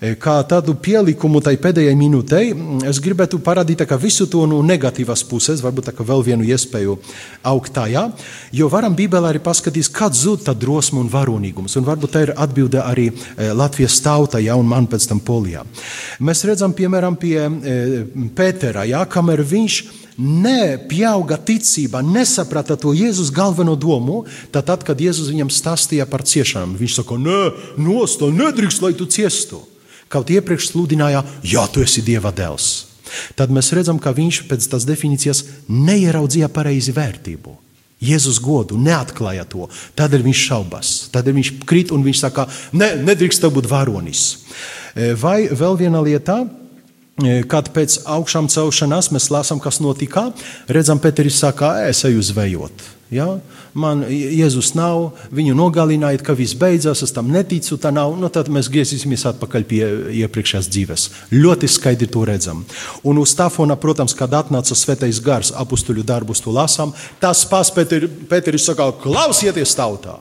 E, 0.00 0.14
kā 0.20 0.38
tādu 0.48 0.74
pielikumu 0.80 1.42
tai 1.44 1.56
pēdējai 1.60 1.96
minūtei, 1.98 2.52
es 2.88 3.00
gribētu 3.02 3.40
parādīt 3.44 3.84
visu 4.00 4.26
to 4.30 4.46
no 4.48 4.60
negatīvas 4.66 5.24
puses, 5.28 5.62
varbūt 5.64 5.92
vēl 5.98 6.24
vienu 6.24 6.46
iespēju 6.46 6.96
augt 7.50 7.74
tajā, 7.76 8.06
jo 8.52 8.68
varam 8.72 8.96
Bībelē 8.96 9.34
arī 9.34 9.42
paskatīties, 9.44 9.90
kad 9.92 10.16
zūd 10.16 10.44
tā 10.46 10.54
drosme 10.54 11.00
un 11.00 11.10
varonīgums. 11.12 11.76
Un 11.78 11.88
varbūt 11.88 12.14
tā 12.14 12.24
ir 12.26 12.34
atbilde 12.36 12.82
arī 12.82 13.10
e, 13.10 13.50
Latvijas 13.54 14.00
tautai, 14.04 14.44
ja, 14.48 14.56
un 14.56 14.68
man 14.70 14.88
pēc 14.90 15.08
tam 15.10 15.22
Polijā. 15.24 15.64
Mēs 16.20 16.44
redzam, 16.48 16.74
piemēram, 16.76 17.18
pie 17.20 17.36
e, 17.40 17.78
Pētera, 18.36 18.86
ja, 18.88 19.04
kamēr 19.08 19.44
viņš 19.46 19.80
nepieauga 20.18 21.38
ticībā, 21.38 22.02
nesaprata 22.04 22.76
to 22.80 22.94
Jēzus 22.96 23.32
galveno 23.34 23.76
domu, 23.76 24.24
tad, 24.50 24.66
tad 24.70 24.84
kad 24.86 25.00
Jēzus 25.00 25.30
viņam 25.32 25.52
stāstīja 25.52 26.06
par 26.10 26.24
ciešanām, 26.26 26.76
viņš 26.80 27.00
saka, 27.00 27.18
nē, 27.20 27.40
nosto, 27.80 28.30
nedrīkst, 28.34 28.82
lai 28.84 28.94
tu 28.98 29.08
ciestu. 29.10 29.62
Kaut 30.10 30.30
iepriekš 30.30 30.72
sludināja, 30.72 31.22
jā, 31.46 31.64
tu 31.70 31.84
esi 31.84 32.02
Dieva 32.02 32.32
dēls. 32.34 32.90
Tad 33.38 33.50
mēs 33.54 33.72
redzam, 33.74 33.98
ka 34.02 34.12
viņš 34.14 34.44
pēc 34.50 34.66
tās 34.70 34.86
definīcijas 34.86 35.44
neieraudzīja 35.70 36.50
pareizi 36.52 36.94
vērtību. 36.94 37.56
Jēzus 38.00 38.38
godu 38.40 38.78
neatklāja 38.80 39.44
to. 39.44 39.66
Tādēļ 39.98 40.24
viņš 40.24 40.44
šaubas. 40.48 40.92
Tādēļ 41.12 41.36
viņš 41.36 41.50
krīt 41.68 41.92
un 41.92 42.04
viņš 42.06 42.22
saka, 42.22 42.46
ne, 42.72 42.94
nedrīkst 43.04 43.44
būt 43.52 43.68
varonis. 43.68 44.22
E, 44.94 45.12
vai 45.20 45.50
vēl 45.52 45.76
viena 45.82 46.00
lieta, 46.04 46.40
kad 47.50 47.72
pēc 47.74 48.00
augšām 48.08 48.48
celšanās 48.52 49.10
mēs 49.14 49.30
lasām, 49.32 49.60
kas 49.62 49.80
notika, 49.82 50.30
redzam, 50.68 51.00
Pēteris 51.02 51.40
saka, 51.42 51.76
es 51.88 52.04
eju 52.08 52.22
zvejot. 52.24 52.86
Ja? 53.10 53.26
Man 53.74 54.02
Jēzus 54.06 54.72
nav, 54.78 55.12
viņu 55.34 55.54
nogalinājiet, 55.58 56.22
ka 56.26 56.34
viss 56.38 56.56
beidzās, 56.58 57.02
es 57.06 57.14
tam 57.14 57.30
neticu, 57.30 57.78
tā 57.78 57.92
nav. 57.94 58.14
Nu, 58.18 58.30
tad 58.32 58.50
mēs 58.50 58.70
griezīsimies 58.70 59.26
atpakaļ 59.30 59.66
pie 59.70 59.82
iepriekšējās 60.22 60.70
dzīves. 60.70 61.06
Ļoti 61.34 61.70
skaidri 61.70 62.10
to 62.10 62.24
redzam. 62.26 62.64
Un 63.06 63.20
uz 63.22 63.34
tā 63.38 63.50
fona, 63.52 63.78
protams, 63.78 64.14
kad 64.18 64.34
atnāca 64.38 64.78
svētais 64.78 65.22
gars, 65.22 65.52
apstuļu 65.54 66.06
darbus 66.06 66.42
to 66.42 66.54
lasām, 66.54 66.94
tas 67.22 67.44
pats 67.50 67.74
Pēteris 67.74 68.66
saka, 68.70 68.90
klausieties 69.02 69.76
tautā! 69.78 70.18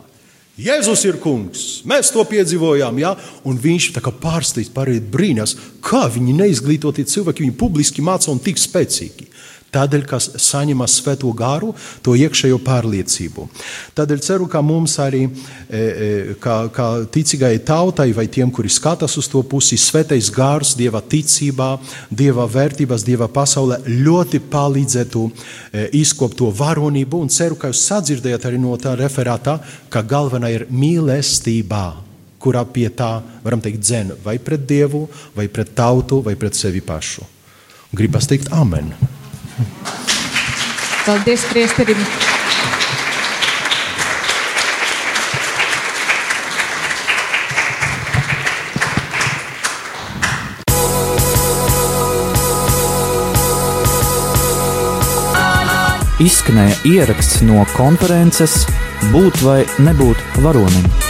Jēzus 0.59 1.05
ir 1.07 1.15
kungs. 1.23 1.65
Mēs 1.87 2.09
to 2.11 2.23
piedzīvojām, 2.27 2.97
ja? 2.99 3.13
un 3.47 3.55
viņš 3.63 3.93
pārsteigts, 4.19 4.73
pārējais 4.75 5.05
brīnās, 5.13 5.55
kā 5.79 6.01
viņi 6.11 6.35
neizglītoti 6.35 7.05
cilvēki 7.07 7.45
viņu 7.45 7.55
publiski 7.61 8.03
māca 8.03 8.27
un 8.33 8.41
tik 8.43 8.59
spēcīgi. 8.59 9.28
Tādēļ, 9.69 10.05
kas 10.09 10.27
saņem 10.41 10.81
svēto 10.89 11.29
gāru, 11.37 11.75
to 12.01 12.15
iekšējo 12.17 12.57
pārliecību. 12.65 13.45
Tādēļ 13.97 14.23
ceru, 14.25 14.47
ka 14.49 14.63
mums 14.65 14.95
arī, 15.01 15.27
e, 15.27 15.79
e, 15.79 16.09
kā, 16.41 16.55
kā 16.73 16.87
ticīgai 17.13 17.53
tautai 17.65 18.09
vai 18.17 18.25
tiem, 18.27 18.49
kuri 18.49 18.71
skatās 18.73 19.17
uz 19.21 19.29
to 19.29 19.43
pusi, 19.45 19.77
svētais 19.77 20.31
gārs, 20.33 20.73
dieva 20.79 21.03
ticībā, 21.05 21.69
dieva 22.09 22.47
vērtībās, 22.49 23.05
dieva 23.05 23.29
pasaulē 23.29 23.83
ļoti 23.85 24.41
palīdzētu 24.49 25.25
e, 25.29 25.87
izkopt 26.01 26.39
to 26.41 26.49
varonību. 26.49 27.21
Un 27.21 27.29
ceru, 27.29 27.59
ka 27.59 27.69
jūs 27.69 27.85
sadzirdējat 27.91 28.49
arī 28.49 28.61
no 28.61 28.73
tā 28.81 28.95
referātā, 28.97 29.59
ka 29.93 30.01
galvenā 30.01 30.53
ir 30.55 30.67
mīlestībā 30.73 31.85
kurā 32.39 32.63
pie 32.63 32.87
tā 32.95 33.19
varam 33.43 33.59
teikt 33.59 33.83
dzēnu 33.83 34.21
vai 34.23 34.37
pret 34.39 34.63
Dievu, 34.65 35.05
vai 35.35 35.49
pret 35.51 35.75
tautu, 35.75 36.23
vai 36.23 36.37
pret 36.39 36.55
sevi 36.55 36.81
pašu. 36.81 37.27
Gribas 37.91 38.29
teikt 38.31 38.53
Amen. 38.55 38.93
Paldies, 41.05 41.45
Priesterim! 41.51 42.01
Izskanēja 56.19 56.75
ieraksts 56.83 57.39
no 57.47 57.63
konferences 57.77 58.65
Būt 59.13 59.39
vai 59.45 59.61
nebūt 59.79 60.19
varonim. 60.43 61.08